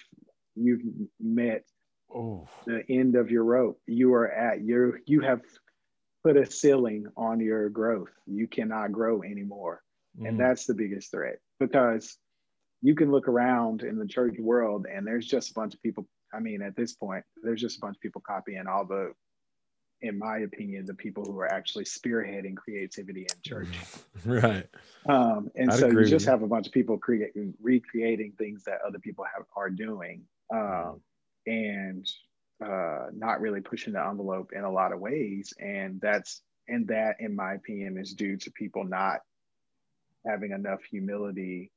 [0.56, 0.82] you've
[1.20, 1.64] met
[2.14, 2.48] oh.
[2.66, 3.80] the end of your rope.
[3.86, 5.42] You are at your you have
[6.24, 8.12] put a ceiling on your growth.
[8.26, 9.82] You cannot grow anymore.
[10.20, 10.30] Mm.
[10.30, 12.18] And that's the biggest threat because
[12.82, 16.08] you can look around in the church world and there's just a bunch of people
[16.34, 19.12] i mean at this point there's just a bunch of people copying all the
[20.02, 23.68] in my opinion the people who are actually spearheading creativity in church.
[24.26, 24.68] Right.
[25.08, 28.80] Um, and I'd so you just have a bunch of people creating recreating things that
[28.86, 31.00] other people have are doing um,
[31.46, 32.06] and
[32.64, 35.54] uh, not really pushing the envelope in a lot of ways.
[35.60, 39.20] And that's and that in my opinion is due to people not
[40.26, 41.72] having enough humility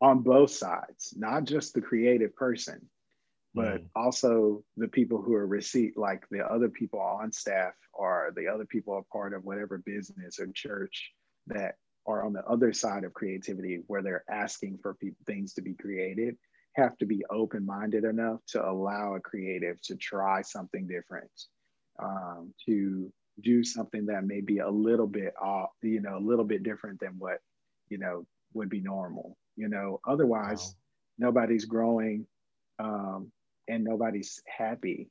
[0.00, 2.88] on both sides, not just the creative person,
[3.54, 3.86] but mm.
[3.94, 8.64] also the people who are receipt, like the other people on staff or the other
[8.64, 11.12] people are part of whatever business or church
[11.46, 15.62] that are on the other side of creativity where they're asking for pe- things to
[15.62, 16.36] be created
[16.74, 21.30] have to be open-minded enough to allow a creative to try something different
[22.02, 23.12] um, to
[23.42, 26.98] do something that may be a little bit off you know a little bit different
[27.00, 27.38] than what
[27.88, 30.74] you know would be normal you know otherwise
[31.18, 31.28] wow.
[31.28, 32.26] nobody's growing
[32.78, 33.30] um,
[33.68, 35.10] and nobody's happy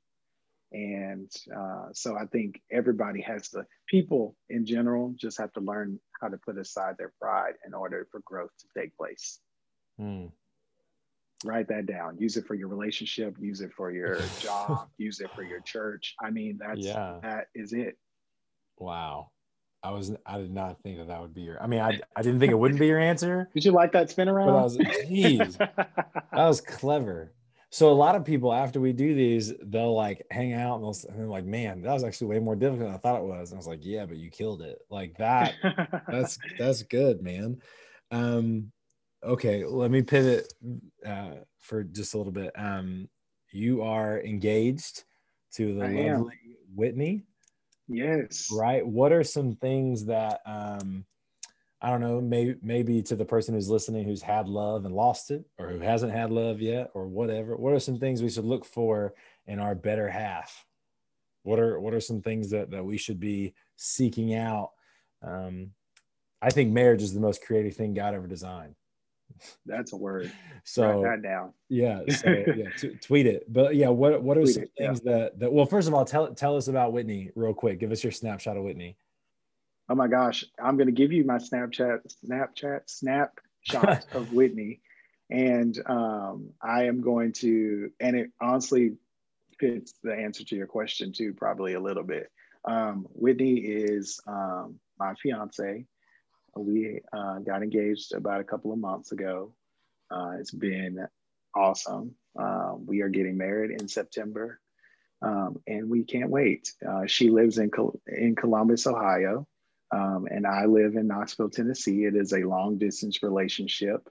[0.71, 5.99] and uh, so I think everybody has to, people in general just have to learn
[6.21, 9.39] how to put aside their pride in order for growth to take place.
[9.99, 10.31] Mm.
[11.43, 12.17] Write that down.
[12.19, 16.15] Use it for your relationship, use it for your job, use it for your church.
[16.23, 17.17] I mean, that's, yeah.
[17.21, 17.97] that is it.
[18.77, 19.31] Wow.
[19.83, 21.61] I was I did not think that that would be your.
[21.61, 23.49] I mean, I I didn't think it wouldn't be your answer.
[23.55, 24.49] Did you like that spin around?
[24.49, 27.33] But I was, geez, that was clever.
[27.73, 31.09] So a lot of people after we do these, they'll like hang out and, they'll,
[31.09, 33.51] and they're like, "Man, that was actually way more difficult than I thought it was."
[33.51, 34.79] And I was like, "Yeah, but you killed it.
[34.89, 35.55] Like that.
[36.09, 37.61] that's that's good, man."
[38.11, 38.73] Um,
[39.23, 40.53] okay, let me pivot
[41.05, 42.51] uh, for just a little bit.
[42.57, 43.07] Um,
[43.51, 45.05] you are engaged
[45.53, 46.31] to the I lovely am.
[46.75, 47.23] Whitney.
[47.87, 48.49] Yes.
[48.51, 48.85] Right.
[48.85, 51.05] What are some things that um,
[51.81, 55.31] I don't know, maybe maybe to the person who's listening who's had love and lost
[55.31, 57.55] it, or who hasn't had love yet, or whatever.
[57.57, 59.15] What are some things we should look for
[59.47, 60.65] in our better half?
[61.43, 64.71] What are what are some things that that we should be seeking out?
[65.23, 65.71] Um,
[66.39, 68.75] I think marriage is the most creative thing God ever designed.
[69.65, 70.31] That's a word.
[70.63, 71.53] So Write that down.
[71.69, 72.01] Yeah.
[72.11, 73.51] So yeah, t- tweet it.
[73.51, 75.13] But yeah, what what are tweet some it, things yeah.
[75.13, 77.79] that that well, first of all, tell tell us about Whitney real quick.
[77.79, 78.97] Give us your snapshot of Whitney
[79.91, 84.79] oh my gosh, I'm going to give you my Snapchat, Snapchat, snapshot of Whitney.
[85.29, 88.93] And um, I am going to, and it honestly
[89.59, 92.31] fits the answer to your question too, probably a little bit.
[92.63, 95.85] Um, Whitney is um, my fiance.
[96.55, 99.53] We uh, got engaged about a couple of months ago.
[100.09, 101.05] Uh, it's been
[101.53, 102.15] awesome.
[102.39, 104.61] Uh, we are getting married in September,
[105.21, 106.71] um, and we can't wait.
[106.87, 109.47] Uh, she lives in Col- in Columbus, Ohio,
[109.91, 112.05] um, and I live in Knoxville, Tennessee.
[112.05, 114.07] It is a long distance relationship.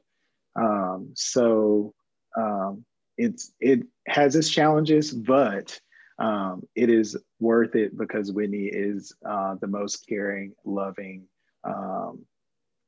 [0.55, 1.95] Um, so
[2.37, 2.85] um,
[3.17, 5.79] it's it has its challenges, but
[6.19, 11.25] um, it is worth it because Whitney is uh, the most caring, loving,
[11.65, 12.25] um,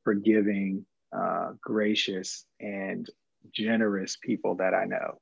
[0.05, 0.85] forgiving,
[1.17, 3.09] uh, gracious, and
[3.53, 5.19] generous people that I know.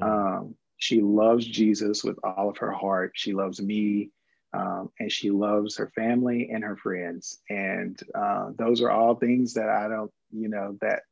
[0.00, 0.52] Mm-hmm.
[0.78, 3.12] she loves Jesus with all of her heart.
[3.14, 4.10] She loves me
[4.54, 7.38] um, and she loves her family and her friends.
[7.48, 11.02] And uh, those are all things that I don't, you know, that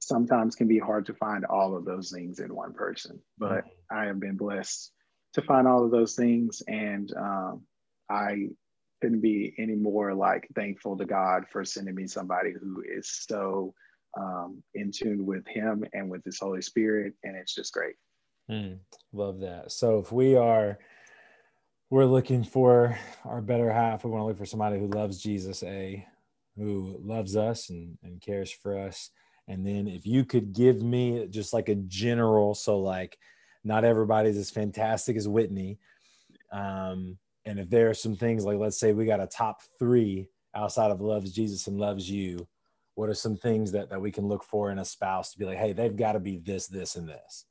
[0.00, 3.20] sometimes can be hard to find all of those things in one person.
[3.38, 3.98] But mm-hmm.
[3.98, 4.92] I have been blessed
[5.34, 6.62] to find all of those things.
[6.66, 7.62] And um,
[8.10, 8.48] I
[9.02, 13.74] couldn't be any more like thankful to God for sending me somebody who is so
[14.18, 17.12] um, in tune with Him and with His Holy Spirit.
[17.24, 17.96] And it's just great.
[18.50, 18.78] Mm,
[19.12, 19.72] love that.
[19.72, 20.78] So if we are,
[21.94, 24.02] we're looking for our better half.
[24.02, 26.04] We want to look for somebody who loves Jesus, A,
[26.56, 29.10] who loves us and, and cares for us.
[29.46, 33.16] And then if you could give me just like a general, so like
[33.62, 35.78] not everybody's as fantastic as Whitney.
[36.50, 40.26] Um, and if there are some things like, let's say we got a top three
[40.52, 42.48] outside of loves Jesus and loves you,
[42.96, 45.44] what are some things that, that we can look for in a spouse to be
[45.44, 47.44] like, hey, they've got to be this, this, and this?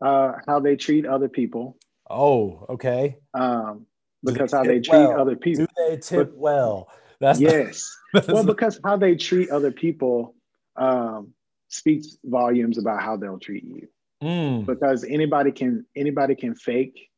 [0.00, 1.76] Uh, how they treat other people.
[2.10, 3.16] Oh, okay.
[3.34, 3.86] Um,
[4.22, 5.20] because how they treat well?
[5.20, 5.66] other people.
[5.66, 6.88] Do they tip but, well?
[7.20, 7.96] That's yes.
[8.28, 10.34] Well, because how they treat other people
[10.74, 11.32] um,
[11.68, 13.88] speaks volumes about how they'll treat you.
[14.22, 14.66] Mm.
[14.66, 17.08] Because anybody can anybody can fake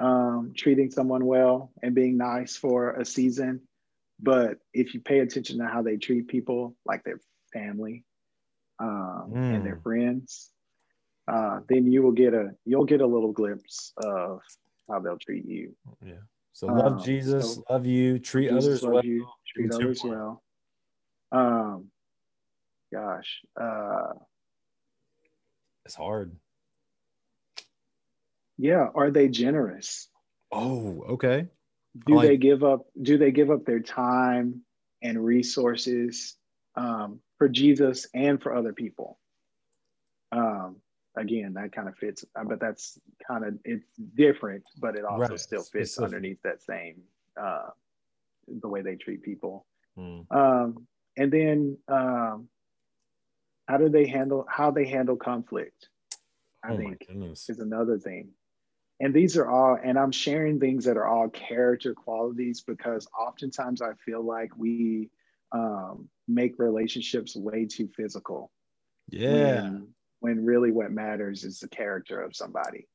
[0.00, 3.60] um, treating someone well and being nice for a season,
[4.18, 7.20] but if you pay attention to how they treat people, like their
[7.52, 8.04] family
[8.78, 9.54] um, mm.
[9.54, 9.82] and their mm.
[9.82, 10.50] friends,
[11.30, 14.40] uh, then you will get a you'll get a little glimpse of
[14.88, 15.74] how they'll treat you.
[16.04, 16.14] Yeah.
[16.52, 20.42] So love um, Jesus, so love you, treat Jesus others well, you, treat others well.
[21.32, 21.86] Um,
[22.92, 24.14] gosh, uh,
[25.84, 26.32] it's hard.
[28.58, 30.08] Yeah, are they generous?
[30.52, 31.46] Oh, okay.
[32.06, 32.86] Do like- they give up?
[33.00, 34.62] Do they give up their time
[35.02, 36.36] and resources
[36.74, 39.18] um, for Jesus and for other people?
[41.16, 43.84] Again, that kind of fits, uh, but that's kind of it's
[44.14, 45.40] different, but it also right.
[45.40, 46.04] still fits Specific.
[46.04, 47.02] underneath that same
[47.40, 47.70] uh,
[48.46, 49.66] the way they treat people.
[49.98, 50.24] Mm.
[50.30, 50.86] Um,
[51.16, 52.48] and then um,
[53.68, 55.88] how do they handle how they handle conflict?
[56.62, 58.30] I oh think is another thing.
[59.00, 63.80] And these are all, and I'm sharing things that are all character qualities because oftentimes
[63.80, 65.08] I feel like we
[65.52, 68.52] um, make relationships way too physical.
[69.08, 69.62] Yeah.
[69.62, 69.88] When,
[70.20, 72.86] when really what matters is the character of somebody.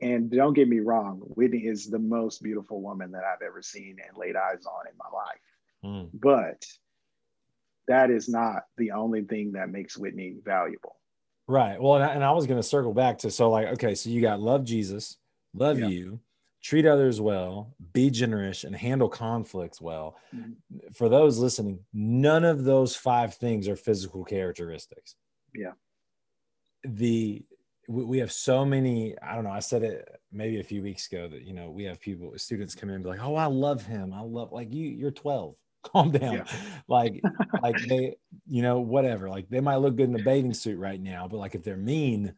[0.00, 3.96] And don't get me wrong, Whitney is the most beautiful woman that I've ever seen
[4.06, 5.40] and laid eyes on in my life.
[5.84, 6.10] Mm.
[6.12, 6.66] But
[7.88, 10.96] that is not the only thing that makes Whitney valuable.
[11.46, 11.80] Right.
[11.80, 14.10] Well, and I, and I was going to circle back to so like okay, so
[14.10, 15.18] you got love Jesus,
[15.54, 15.88] love Yeah.
[15.88, 16.20] you,
[16.62, 20.16] treat others well, be generous, and handle conflicts well.
[20.34, 20.54] Mhm.
[20.94, 25.16] For those listening, none of those five things are physical characteristics.
[25.54, 25.72] Yeah.
[26.84, 27.44] The
[27.88, 29.18] we have so many.
[29.20, 29.50] I don't know.
[29.50, 32.74] I said it maybe a few weeks ago that you know we have people, students
[32.74, 34.12] come in and be like, "Oh, I love him.
[34.12, 34.88] I love like you.
[34.88, 35.56] You're 12.
[35.82, 36.44] Calm down." Yeah.
[36.88, 37.24] Like
[37.62, 38.16] like they
[38.46, 41.36] you know whatever like they might look good in a bathing suit right now but
[41.36, 42.34] like if they're mean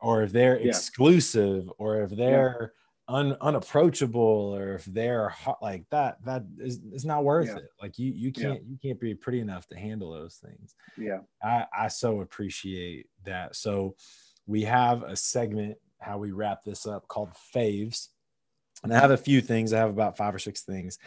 [0.00, 0.68] or if they're Yeah.
[0.68, 2.72] exclusive or if they're
[3.12, 7.56] un, unapproachable or if they're hot like that that is it's not worth Yeah.
[7.58, 7.68] it.
[7.80, 10.74] Like you you can't you can't be pretty enough to handle those things.
[10.96, 11.20] Yeah.
[11.42, 13.54] i i so appreciate that.
[13.54, 13.94] So
[14.46, 18.08] we have a segment how we wrap this up called faves.
[18.82, 19.72] And i have a few things.
[19.72, 20.98] I have about five or six things.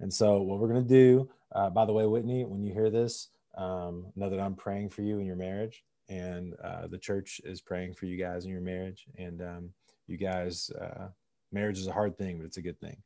[0.00, 2.90] And so what we're going to do uh, by the way whitney when you hear
[2.90, 5.82] this um, know that i'm praying for you in your marriage.
[6.08, 9.06] And uh, the church is praying for you guys in your marriage.
[9.18, 9.70] And um,
[10.06, 11.08] you guys uh,
[11.52, 12.96] marriage is a hard thing but it's a good thing.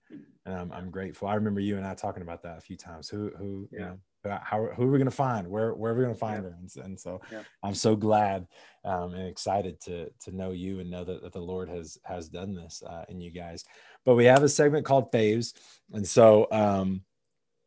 [0.44, 1.28] And I'm, I'm grateful.
[1.28, 3.08] I remember you and i talking about that a few times.
[3.08, 3.84] Who who you Yeah.
[3.86, 3.98] know
[4.44, 5.48] how, who are we going to find?
[5.48, 6.50] Where where are we going to find Yeah.
[6.50, 6.56] her?
[6.60, 7.42] And, and so Yeah.
[7.62, 8.46] i'm so glad
[8.84, 12.28] um, and excited to to know you and know that, that the lord has has
[12.28, 13.64] done this uh, in you guys.
[14.04, 15.54] But we have a segment called faves.
[15.92, 17.02] And so um,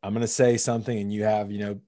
[0.03, 1.80] i'm going to say something and you have you know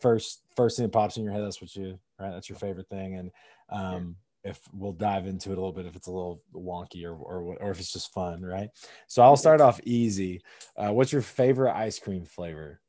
[0.00, 2.30] first first thing that pops in your head that's what you right?
[2.30, 3.16] That's your favorite thing.
[3.16, 3.30] And
[3.68, 4.16] um,
[4.46, 7.56] if we'll dive into it a little bit if it's a little wonky or or,
[7.60, 8.70] or if it's just fun right
[9.06, 10.42] so i'll start off easy
[10.76, 12.80] uh, what's your favorite ice cream flavor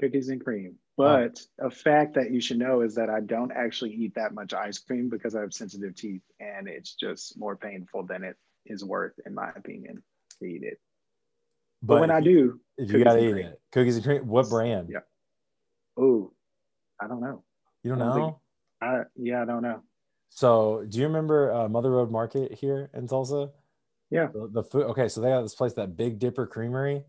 [0.00, 0.76] Cookies and cream.
[0.98, 1.04] Oh.
[1.04, 4.52] But a fact that you should know is that I don't actually eat that much
[4.52, 8.36] ice cream because I have sensitive teeth and it's just more painful than it
[8.66, 10.02] is worth, in my opinion,
[10.38, 10.80] to eat it.
[11.82, 13.46] But, when I do, if you gotta eat cream.
[13.46, 15.00] it cookies and cream what brand Yeah.
[15.96, 16.32] oh,
[17.00, 17.42] I don't know.
[17.82, 18.36] you don't I don't know think-
[18.82, 19.82] I yeah, I don't know.
[20.34, 23.50] So, do you remember uh, Mother Road Market here in Tulsa?
[24.10, 24.28] Yeah.
[24.32, 24.84] The, the food.
[24.86, 27.04] Okay, so they got this place, that Big Dipper Creamery.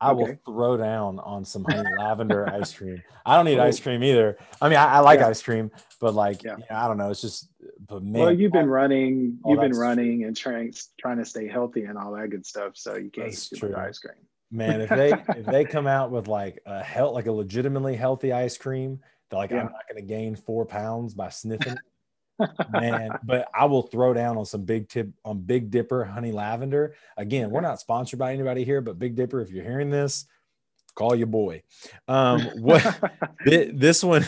[0.00, 3.00] I will throw down on some honey lavender ice cream.
[3.24, 3.64] I don't eat Oh.
[3.64, 4.36] ice cream either.
[4.60, 5.28] I mean, I, I like Yeah.
[5.28, 5.70] ice cream,
[6.00, 6.56] but like, Yeah.
[6.58, 7.10] yeah, I don't know.
[7.10, 7.48] It's just,
[7.86, 11.46] but man, well, you've been running, Oh, you've been running and trying trying to stay
[11.46, 12.72] healthy and all that good stuff.
[12.76, 13.84] So you can't That's eat too much true.
[13.84, 14.14] ice cream.
[14.50, 18.32] man, if they if they come out with like a health, like a legitimately healthy
[18.32, 18.98] ice cream,
[19.30, 19.58] that like Yeah.
[19.60, 21.76] I'm not going to gain four pounds by sniffing.
[22.70, 26.94] Man but i will throw down on some big tip on big dipper honey lavender.
[27.16, 30.26] Again we're not sponsored by anybody here but big dipper if you're hearing this
[30.94, 31.62] call your boy.
[32.08, 32.82] Um what
[33.46, 34.26] thi- this one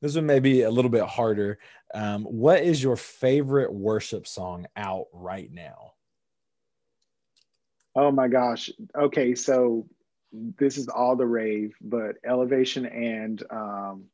[0.00, 1.58] this one may be a little bit harder.
[1.94, 5.92] Um what is your favorite worship song out right now?
[7.94, 8.70] Oh my gosh.
[8.98, 9.86] Okay, so
[10.32, 14.04] this is all the rave, but Elevation and um,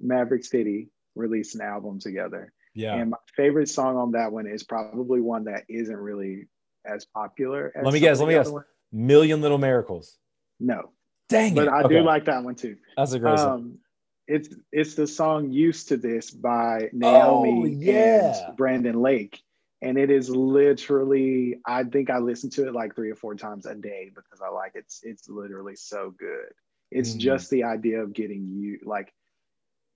[0.00, 2.52] Maverick City released an album together.
[2.74, 6.48] yeah And my favorite song on that one is probably one that isn't really
[6.86, 8.50] as popular as Let me guess, let me guess.
[8.50, 8.64] ones.
[8.92, 10.18] million little miracles
[10.60, 10.90] No,
[11.28, 11.72] dang but it.
[11.72, 11.96] I Okay.
[11.96, 12.76] do like that one too.
[12.96, 13.78] that's a great song Um,
[14.26, 18.46] it's it's the song "Used to This" by Naomi Oh, yeah.
[18.48, 19.40] and Brandon Lake,
[19.80, 21.60] and it is literally.
[21.66, 24.50] I think I listen to it like three or four times a day because I
[24.50, 24.80] like it.
[24.80, 26.52] It's it's literally so good.
[26.90, 27.18] It's Mm.
[27.18, 29.12] just the idea of getting you like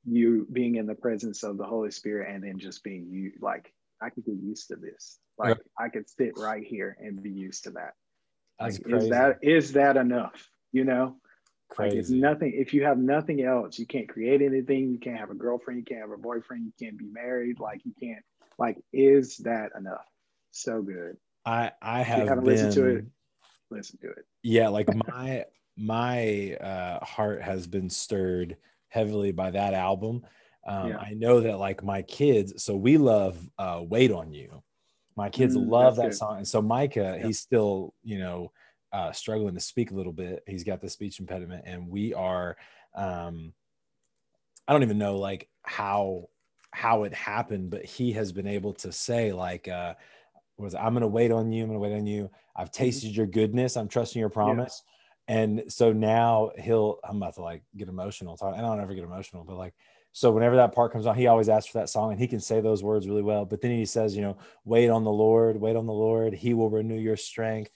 [0.04, 3.32] you being in the presence of the Holy Spirit and then just being you.
[3.40, 5.18] Like I could get used to this.
[5.38, 7.94] Like I could sit right here and be used to that.
[8.58, 10.48] that's Like, crazy is that is that enough?
[10.72, 11.16] You know.
[11.78, 12.52] Like it's crazy nothing.
[12.54, 14.90] If you have nothing else, you can't create anything.
[14.90, 15.78] You can't have a girlfriend.
[15.78, 16.66] You can't have a boyfriend.
[16.66, 17.60] You can't be married.
[17.60, 18.22] Like you can't.
[18.58, 20.04] Like is that enough?
[20.50, 21.16] So good.
[21.46, 23.04] i i have haven't been listened to it,
[23.70, 24.26] listen to it.
[24.42, 25.44] yeah like my
[25.76, 28.56] my uh heart has been stirred
[28.92, 30.22] heavily by that album
[30.66, 30.98] um Yeah.
[30.98, 34.62] i know that like my kids so we love uh wait on you
[35.16, 36.14] my kids Mm, love that good.
[36.14, 37.26] song and so micah Yeah.
[37.26, 38.52] he's still you know
[38.92, 42.56] uh struggling to speak a little bit he's got the speech impediment and we are
[42.94, 43.52] um
[44.68, 46.28] i don't even know like how
[46.70, 49.94] how it happened but he has been able to say like uh
[50.58, 51.62] was I'm gonna wait on you.
[51.62, 52.30] I'm gonna wait on you.
[52.54, 53.00] I've Mm-hmm.
[53.00, 53.76] tasted your goodness.
[53.76, 54.82] I'm trusting your promise.
[55.28, 56.98] And so now he'll.
[57.04, 58.36] I'm about to like get emotional.
[58.36, 59.74] Talk, and I don't ever get emotional, but like
[60.12, 62.40] so whenever that part comes on, he always asks for that song, and he can
[62.40, 63.46] say those words really well.
[63.46, 66.34] But then he says, you know, wait on the Lord, wait on the Lord.
[66.34, 67.74] He will renew your strength.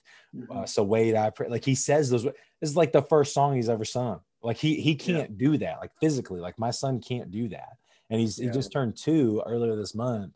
[0.49, 1.47] Uh, so wait, I pray.
[1.47, 2.23] Like he says those.
[2.23, 4.19] This is like the first song he's ever sung.
[4.43, 5.37] Like he he can't yeah.
[5.37, 6.39] do that, like physically.
[6.39, 7.77] Like my son can't do that.
[8.09, 8.45] And he's yeah.
[8.45, 10.33] he just turned two earlier this month.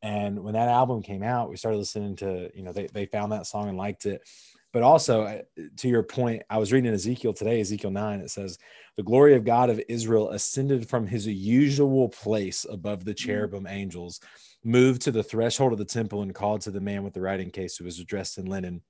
[0.00, 3.30] And when that album came out, we started listening to, you know, they, they found
[3.30, 4.20] that song and liked it.
[4.72, 5.42] But also,
[5.76, 8.58] to your point, I was reading in Ezekiel today, Ezekiel 9, it says,
[8.96, 13.18] The glory of God of Israel ascended from his usual place above the mm.
[13.18, 14.20] cherubim angels,
[14.64, 17.50] moved to the threshold of the temple, and called to the man with the writing
[17.50, 18.80] case who was dressed in linen.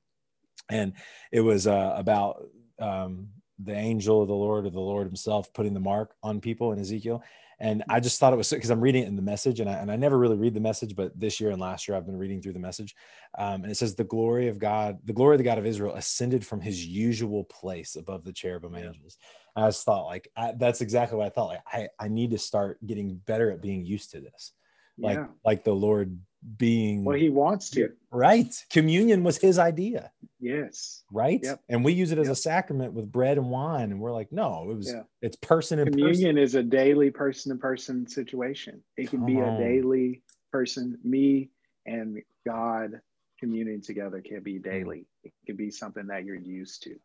[0.69, 0.93] And
[1.33, 2.45] it was uh, about
[2.79, 3.29] um,
[3.59, 6.79] the angel of the Lord or the Lord himself putting the mark on people in
[6.79, 7.23] Ezekiel.
[7.63, 9.75] And I just thought it was because I'm reading it in the message, and I,
[9.75, 12.19] and I never really read the message, but this year and last year I've been
[12.19, 12.97] reading through the message.
[13.39, 15.95] Um, and it says, The glory of God, the glory of the God of Israel
[15.95, 19.17] ascended from his usual place above the cherubim angels.
[19.55, 21.51] I just thought, like, I, that's exactly what I thought.
[21.51, 24.53] Like, I, I need to start getting better at being used to this.
[24.99, 25.27] Like, yeah.
[25.45, 26.19] like the Lord
[26.57, 31.61] being well he wants to right communion was his idea yes right yep.
[31.69, 32.33] and we use it as yep.
[32.33, 35.03] a sacrament with bread and wine and we're like no it was yeah.
[35.21, 36.39] it's person communion person.
[36.39, 39.55] is a daily person to person situation it can Come be on.
[39.55, 41.51] a daily person me
[41.87, 43.01] and god
[43.39, 46.97] communing together can be daily it can be something that you're used to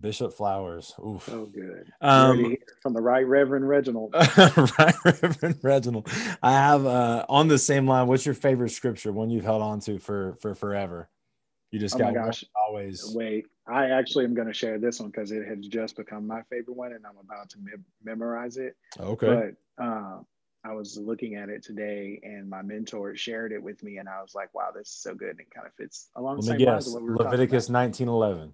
[0.00, 0.94] Bishop Flowers.
[1.04, 1.28] Oof.
[1.30, 1.92] Oh, good.
[2.00, 4.14] Um, from the Right Reverend Reginald.
[4.36, 6.08] right Reverend Reginald.
[6.42, 8.06] I have uh, on the same line.
[8.06, 9.12] What's your favorite scripture?
[9.12, 11.08] One you've held on to for for forever.
[11.70, 12.44] You just oh got gosh.
[12.66, 13.12] always.
[13.14, 16.42] Wait, I actually am going to share this one because it has just become my
[16.50, 17.72] favorite one, and I'm about to me-
[18.04, 18.76] memorize it.
[19.00, 19.54] Okay.
[19.78, 20.18] But uh,
[20.64, 24.20] I was looking at it today, and my mentor shared it with me, and I
[24.20, 26.58] was like, "Wow, this is so good!" And it kind of fits along the same
[26.58, 28.52] lines we were Leviticus 19:11.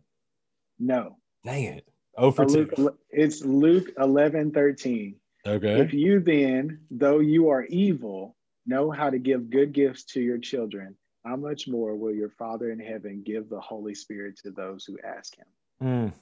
[0.78, 1.16] No.
[1.44, 1.88] Dang it.
[2.16, 2.72] Oh, for Luke,
[3.10, 5.14] it's Luke 11 13.
[5.46, 5.80] Okay.
[5.80, 8.36] If you then, though you are evil,
[8.66, 12.70] know how to give good gifts to your children, how much more will your Father
[12.70, 15.46] in heaven give the Holy Spirit to those who ask him?
[15.82, 16.12] Mm.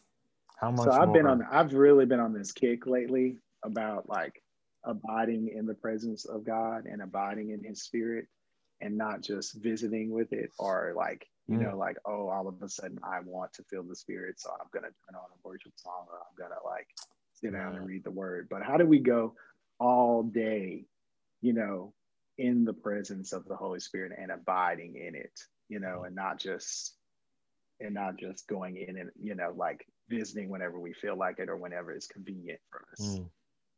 [0.59, 0.85] How much?
[0.85, 1.17] So I've more?
[1.17, 4.43] been on, I've really been on this kick lately about like
[4.85, 8.27] abiding in the presence of God and abiding in his spirit
[8.81, 11.63] and not just visiting with it or like you mm.
[11.63, 14.41] know, like, oh, all of a sudden I want to feel the spirit.
[14.41, 16.89] So I'm going to turn on a worship song or I'm going to like
[17.35, 18.49] sit down and read the word.
[18.51, 19.35] But how do we go
[19.79, 20.87] all day,
[21.41, 21.93] you know,
[22.39, 26.41] in the presence of the Holy Spirit and abiding in it, you know, and not
[26.41, 26.95] just,
[27.81, 31.49] and not just going in and, you know, like visiting whenever we feel like it
[31.49, 33.19] or whenever it's convenient for us.
[33.19, 33.31] Mm.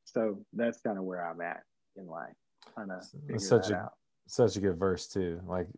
[0.05, 1.65] So that's kind of where I'm at
[1.97, 2.35] in life.
[2.77, 3.93] Kind of such a, out.
[4.29, 5.41] Such a good verse too.
[5.47, 5.69] Like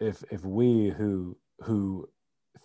[0.00, 2.08] if if we who who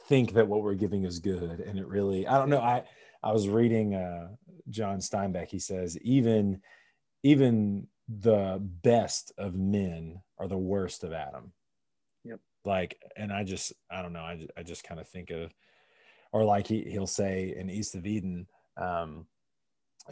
[0.08, 2.84] think that what we're giving is good and it really i don't know i
[3.22, 4.30] i was reading uh
[4.70, 5.50] john steinbeck.
[5.50, 6.62] He says even
[7.22, 11.52] even the best of men are the worst of adam.
[12.24, 12.40] Yep.
[12.64, 15.54] Like and i just i don't know i, I just kind of think of
[16.32, 19.28] or like he, he'll say in east of eden um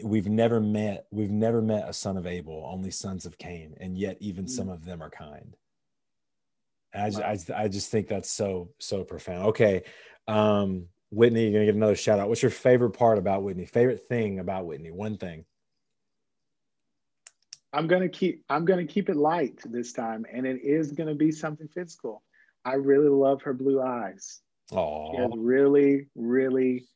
[0.01, 3.97] we've never met we've never met a son of abel only sons of cain and
[3.97, 4.49] yet even mm.
[4.49, 5.55] some of them are kind
[6.93, 7.21] I, wow.
[7.21, 9.47] I, I just think that's so so profound.
[9.47, 9.83] Okay,
[10.27, 12.29] um, Whitney, you're gonna get another shout out.
[12.29, 13.65] What's your favorite part about Whitney?
[13.65, 14.91] Favorite thing about Whitney?
[14.91, 15.45] One thing.
[17.71, 21.31] I'm gonna keep I'm gonna keep it light this time, and it is gonna be
[21.31, 22.21] something physical.
[22.65, 24.41] I really love her blue eyes.
[24.71, 26.87] Oh, she has really, really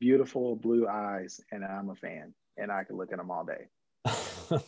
[0.00, 3.68] beautiful blue eyes, and I'm a fan, and I can look at them all day.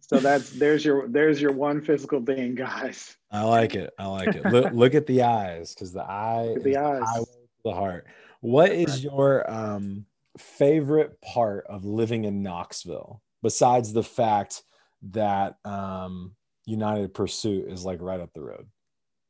[0.00, 3.16] so that's there's your there's your one physical thing, guys.
[3.30, 3.92] I like it.
[3.98, 4.44] I like it.
[4.46, 7.02] Look, look at the eyes because the eye the eyes.
[7.02, 7.26] The,
[7.64, 8.06] the heart.
[8.40, 10.06] What is your um,
[10.38, 14.62] favorite part of living in Knoxville besides the fact
[15.10, 16.32] that um,
[16.64, 18.66] United Pursuit is like right up the road?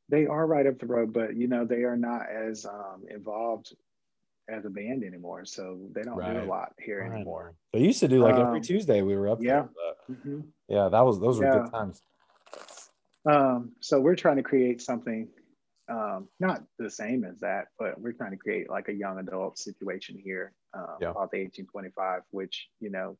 [0.09, 3.73] They are right up the road, but you know they are not as um, involved
[4.49, 6.33] as a band anymore, so they don't right.
[6.33, 7.11] do a lot here right.
[7.11, 7.55] anymore.
[7.73, 9.01] They used to do like every um, Tuesday.
[9.01, 9.65] We were up yeah.
[10.07, 10.17] there.
[10.17, 10.39] Mm-hmm.
[10.67, 11.59] Yeah, that was those were yeah.
[11.59, 12.01] good times.
[13.25, 15.27] Um, so we're trying to create something
[15.89, 19.57] um, not the same as that, but we're trying to create like a young adult
[19.57, 21.13] situation here um, yeah.
[21.13, 23.17] called the 1825, which you know,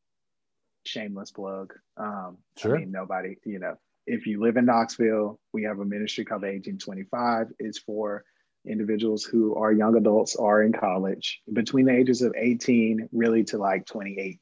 [0.85, 1.73] shameless plug.
[1.95, 2.75] Um, sure.
[2.75, 3.75] I mean, nobody, you know,
[4.05, 7.47] if you live in Knoxville, we have a ministry called the 1825.
[7.59, 8.23] It's for
[8.67, 13.57] individuals who are young adults are in college between the ages of 18 really to
[13.57, 14.39] like 28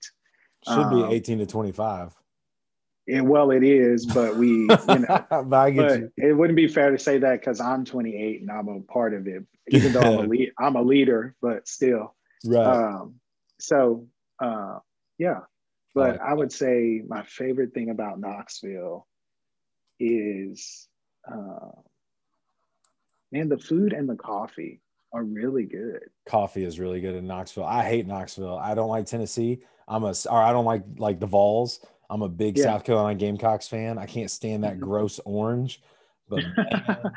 [0.67, 2.13] should um, be 18 to 25
[3.07, 6.97] it, well it is but we you know but, but it wouldn't be fair to
[6.97, 10.27] say that because i'm 28 and i'm a part of it even though i'm a
[10.27, 12.15] lead i'm a leader but still.
[12.45, 12.65] Right.
[12.65, 13.15] Um,
[13.59, 14.07] so
[14.39, 14.79] uh,
[15.17, 15.41] yeah
[15.93, 19.07] but i would say my favorite thing about knoxville
[19.99, 20.87] is
[21.31, 21.71] uh,
[23.35, 24.81] and the food and the coffee
[25.13, 26.01] are really good.
[26.27, 27.65] Coffee is really good in Knoxville.
[27.65, 28.57] I hate Knoxville.
[28.57, 29.61] I don't like Tennessee.
[29.87, 31.85] I'm a or I don't like like the Vols.
[32.09, 32.65] I'm a big yeah.
[32.65, 33.97] South Carolina Gamecocks fan.
[33.97, 34.85] I can't stand that mm-hmm.
[34.85, 35.81] gross orange.
[36.29, 37.11] But man,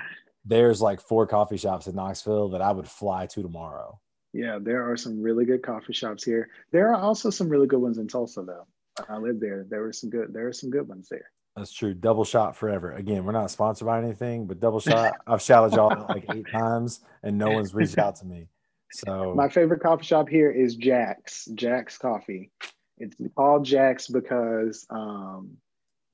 [0.44, 4.00] there's like four coffee shops in Knoxville that I would fly to tomorrow.
[4.32, 6.50] Yeah, there are some really good coffee shops here.
[6.70, 8.66] There are also some really good ones in Tulsa, though.
[9.08, 9.64] I lived there.
[9.68, 10.32] There were some good.
[10.32, 11.30] There are some good ones there.
[11.58, 11.92] That's true.
[11.92, 12.92] Double shot forever.
[12.92, 15.14] Again, we're not sponsored by anything, but double shot.
[15.26, 18.48] I've shouted y'all like eight times, and no one's reached out to me.
[18.92, 21.46] So my favorite coffee shop here is Jack's.
[21.54, 22.50] Jack's Coffee.
[22.98, 25.56] It's called Jack's because um,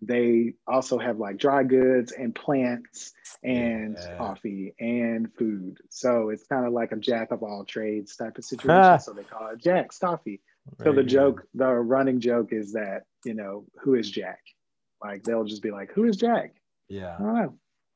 [0.00, 4.16] they also have like dry goods and plants and yeah.
[4.16, 5.78] coffee and food.
[5.90, 9.00] So it's kind of like a jack of all trades type of situation.
[9.00, 10.40] so they call it Jack's Coffee.
[10.82, 14.40] so the joke, the running joke is that, you know, who is Jack?
[15.02, 16.54] Like they'll just be like, who is Jack?
[16.88, 17.16] Yeah.
[17.18, 17.46] I.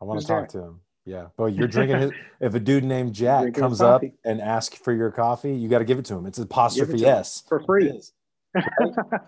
[0.01, 0.51] I want to talk Jack?
[0.51, 0.81] to him.
[1.05, 1.27] Yeah.
[1.37, 5.11] But you're drinking his, if a dude named Jack comes up and asks for your
[5.11, 6.27] coffee, you got to give it to him.
[6.27, 8.01] It's apostrophe S for free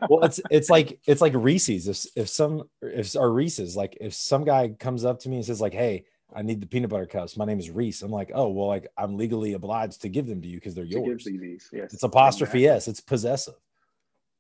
[0.09, 1.89] well, it's it's like it's like Reese's.
[1.89, 5.45] If if some if our Reese's like if some guy comes up to me and
[5.45, 6.05] says like, "Hey,
[6.35, 7.37] I need the peanut butter cups.
[7.37, 10.41] My name is Reese." I'm like, "Oh, well, like I'm legally obliged to give them
[10.43, 11.27] to you because they're yours."
[11.73, 11.93] yes.
[11.93, 12.89] It's apostrophe yes.
[12.89, 13.55] It's possessive.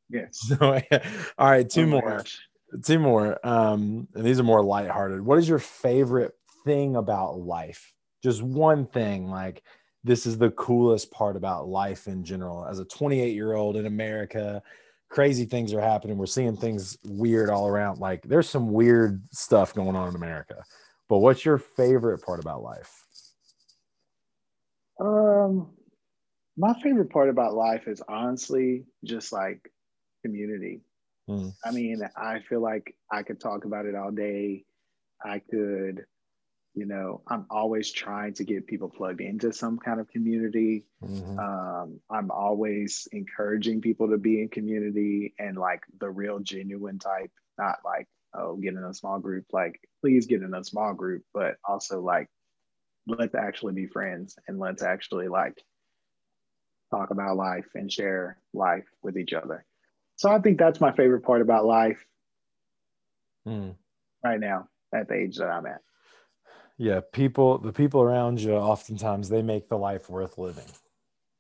[0.08, 0.38] Yes.
[0.58, 0.80] So,
[1.38, 2.18] all right, two oh more.
[2.18, 2.40] Gosh.
[2.84, 3.44] Two more.
[3.46, 5.20] Um, and these are more lighthearted.
[5.22, 6.32] What is your favorite
[6.64, 7.92] thing about life?
[8.22, 9.62] Just one thing, like
[10.04, 12.64] this is the coolest part about life in general.
[12.66, 14.62] As a 28 year old in America,
[15.08, 16.16] crazy things are happening.
[16.16, 17.98] We're seeing things weird all around.
[17.98, 20.62] Like there's some weird stuff going on in America.
[21.08, 23.04] But what's your favorite part about life?
[25.00, 25.70] Um,
[26.56, 29.72] my favorite part about life is honestly just like
[30.24, 30.82] community.
[31.30, 31.48] Hmm.
[31.64, 34.64] I mean, I feel like I could talk about it all day.
[35.24, 36.06] I could
[36.74, 41.38] you know i'm always trying to get people plugged into some kind of community mm-hmm.
[41.38, 47.30] um, i'm always encouraging people to be in community and like the real genuine type
[47.58, 51.24] not like oh get in a small group like please get in a small group
[51.34, 52.28] but also like
[53.06, 55.60] let's actually be friends and let's actually like
[56.90, 59.64] talk about life and share life with each other
[60.20, 62.04] so i think that's my favorite part about life
[63.48, 63.74] mm.
[64.22, 65.80] right now at the age that i'm at
[66.76, 70.70] yeah people the people around you oftentimes they make the life worth living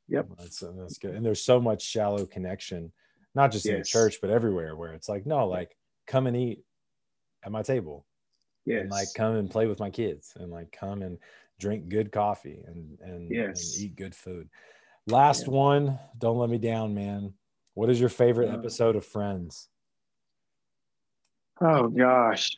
[0.08, 2.90] yep that's, that's good and there's so much shallow connection
[3.34, 3.72] not just yes.
[3.72, 5.76] in the church but everywhere where it's like no like
[6.06, 6.64] come and eat
[7.44, 8.06] at my table
[8.64, 8.80] yes.
[8.80, 11.18] and like come and play with my kids and like come and
[11.58, 13.74] drink good coffee and and, yes.
[13.76, 14.48] and eat good food
[15.06, 15.52] last yeah.
[15.52, 17.34] one don't let me down man
[17.80, 19.68] what is your favorite episode of friends
[21.62, 22.56] oh gosh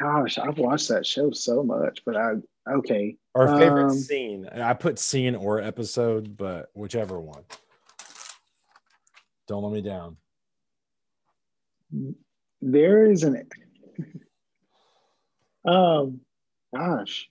[0.00, 2.32] Gosh, I've watched that show so much, but I
[2.68, 3.16] okay.
[3.34, 4.48] Our favorite um, scene.
[4.48, 7.42] I put scene or episode, but whichever one.
[9.46, 10.16] Don't let me down.
[12.62, 13.46] There is an
[15.66, 16.20] um
[16.74, 17.28] gosh.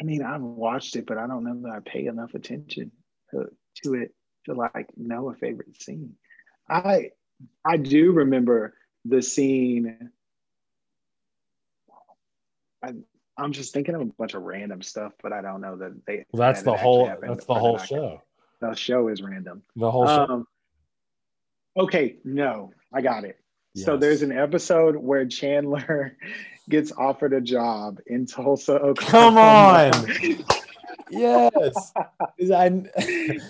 [0.00, 2.90] I mean, I've watched it, but I don't know that I pay enough attention
[3.32, 3.50] to,
[3.84, 4.14] to it
[4.46, 6.14] to like know a favorite scene.
[6.68, 7.10] I
[7.64, 8.74] I do remember
[9.04, 10.10] the scene
[12.82, 12.94] I,
[13.36, 16.24] I'm just thinking of a bunch of random stuff, but I don't know that they.
[16.32, 17.06] Well, that's that the whole.
[17.06, 18.22] Happened, that's the whole show.
[18.60, 19.62] The show is random.
[19.76, 20.26] The whole show.
[20.28, 20.46] Um,
[21.76, 23.38] okay, no, I got it.
[23.74, 23.86] Yes.
[23.86, 26.16] So there's an episode where Chandler
[26.68, 29.90] gets offered a job in Tulsa, Oklahoma.
[29.92, 30.44] Come on.
[31.10, 31.92] yes.
[32.52, 32.66] I,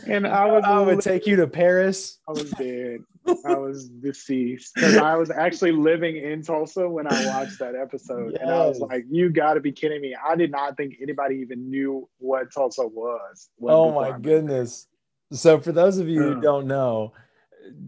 [0.07, 2.19] and I was I would take you to Paris.
[2.29, 3.01] I was dead.
[3.45, 8.33] I was deceased because I was actually living in Tulsa when I watched that episode,
[8.33, 8.41] yes.
[8.41, 11.37] and I was like, "You got to be kidding me!" I did not think anybody
[11.37, 13.51] even knew what Tulsa was.
[13.63, 14.89] Oh my goodness!
[15.33, 17.13] So for those of you who don't know,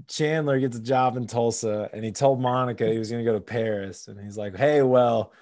[0.07, 3.37] Chandler gets a job in Tulsa, and he told Monica he was going to go
[3.37, 5.33] to Paris, and he's like, "Hey, well."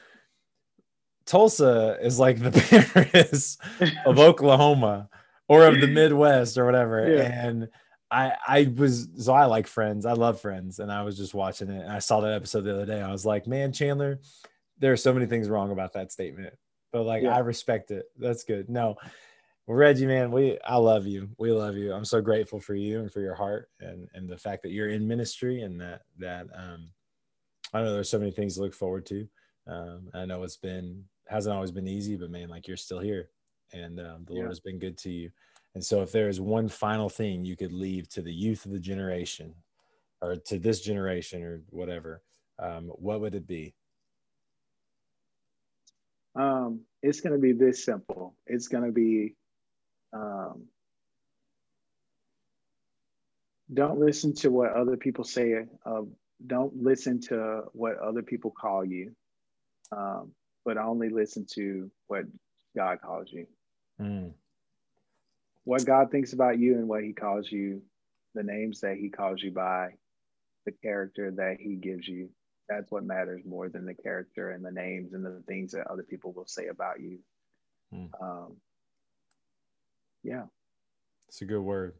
[1.30, 2.50] Tulsa is like the
[3.12, 3.56] Paris
[4.04, 5.08] of Oklahoma
[5.46, 7.08] or of the Midwest or whatever.
[7.08, 7.46] Yeah.
[7.46, 7.68] And
[8.10, 10.06] I I was so I like Friends.
[10.06, 12.74] I love Friends, and I was just watching it, and I saw that episode the
[12.74, 13.00] other day.
[13.00, 14.18] I was like, man, Chandler,
[14.80, 16.52] there are so many things wrong about that statement,
[16.92, 17.36] but like yeah.
[17.36, 18.06] I respect it.
[18.18, 18.68] That's good.
[18.68, 18.96] No,
[19.68, 21.28] Reggie, man, we I love you.
[21.38, 21.92] We love you.
[21.92, 24.88] I'm so grateful for you and for your heart and and the fact that you're
[24.88, 26.90] in ministry and that that um
[27.72, 29.28] I know there's so many things to look forward to.
[29.68, 33.30] Um, I know it's been hasn't always been easy, but man, like you're still here,
[33.72, 34.40] and um, the yeah.
[34.40, 35.30] Lord has been good to you.
[35.74, 38.72] And so, if there is one final thing you could leave to the youth of
[38.72, 39.54] the generation,
[40.20, 42.22] or to this generation, or whatever,
[42.58, 43.74] um, what would it be?
[46.34, 48.34] Um, it's going to be this simple.
[48.46, 49.34] It's going to be
[50.12, 50.64] um,
[53.72, 55.64] don't listen to what other people say.
[55.86, 56.02] Uh,
[56.46, 59.12] don't listen to what other people call you,
[59.92, 60.32] um,
[60.70, 62.22] but only listen to what
[62.76, 63.44] God calls you.
[64.00, 64.30] Mm.
[65.64, 67.82] What God thinks about you and what He calls you,
[68.36, 69.88] the names that He calls you by,
[70.66, 72.28] the character that He gives you.
[72.68, 76.04] That's what matters more than the character and the names and the things that other
[76.04, 77.18] people will say about you.
[77.92, 78.10] Mm.
[78.22, 78.52] Um,
[80.22, 80.44] yeah.
[81.26, 81.94] It's a good word.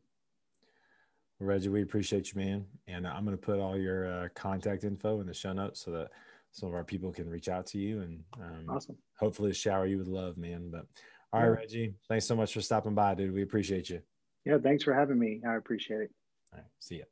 [1.41, 2.67] Reggie, we appreciate you, man.
[2.87, 5.91] And I'm going to put all your uh, contact info in the show notes so
[5.91, 6.11] that
[6.53, 8.97] some of our people can reach out to you and um, awesome.
[9.19, 10.71] hopefully shower you with love, man.
[10.71, 10.87] But
[11.33, 11.61] all right, yeah.
[11.61, 13.33] Reggie, thanks so much for stopping by, dude.
[13.33, 14.01] We appreciate you.
[14.45, 15.41] Yeah, thanks for having me.
[15.49, 16.11] I appreciate it.
[16.53, 17.05] All right, see ya.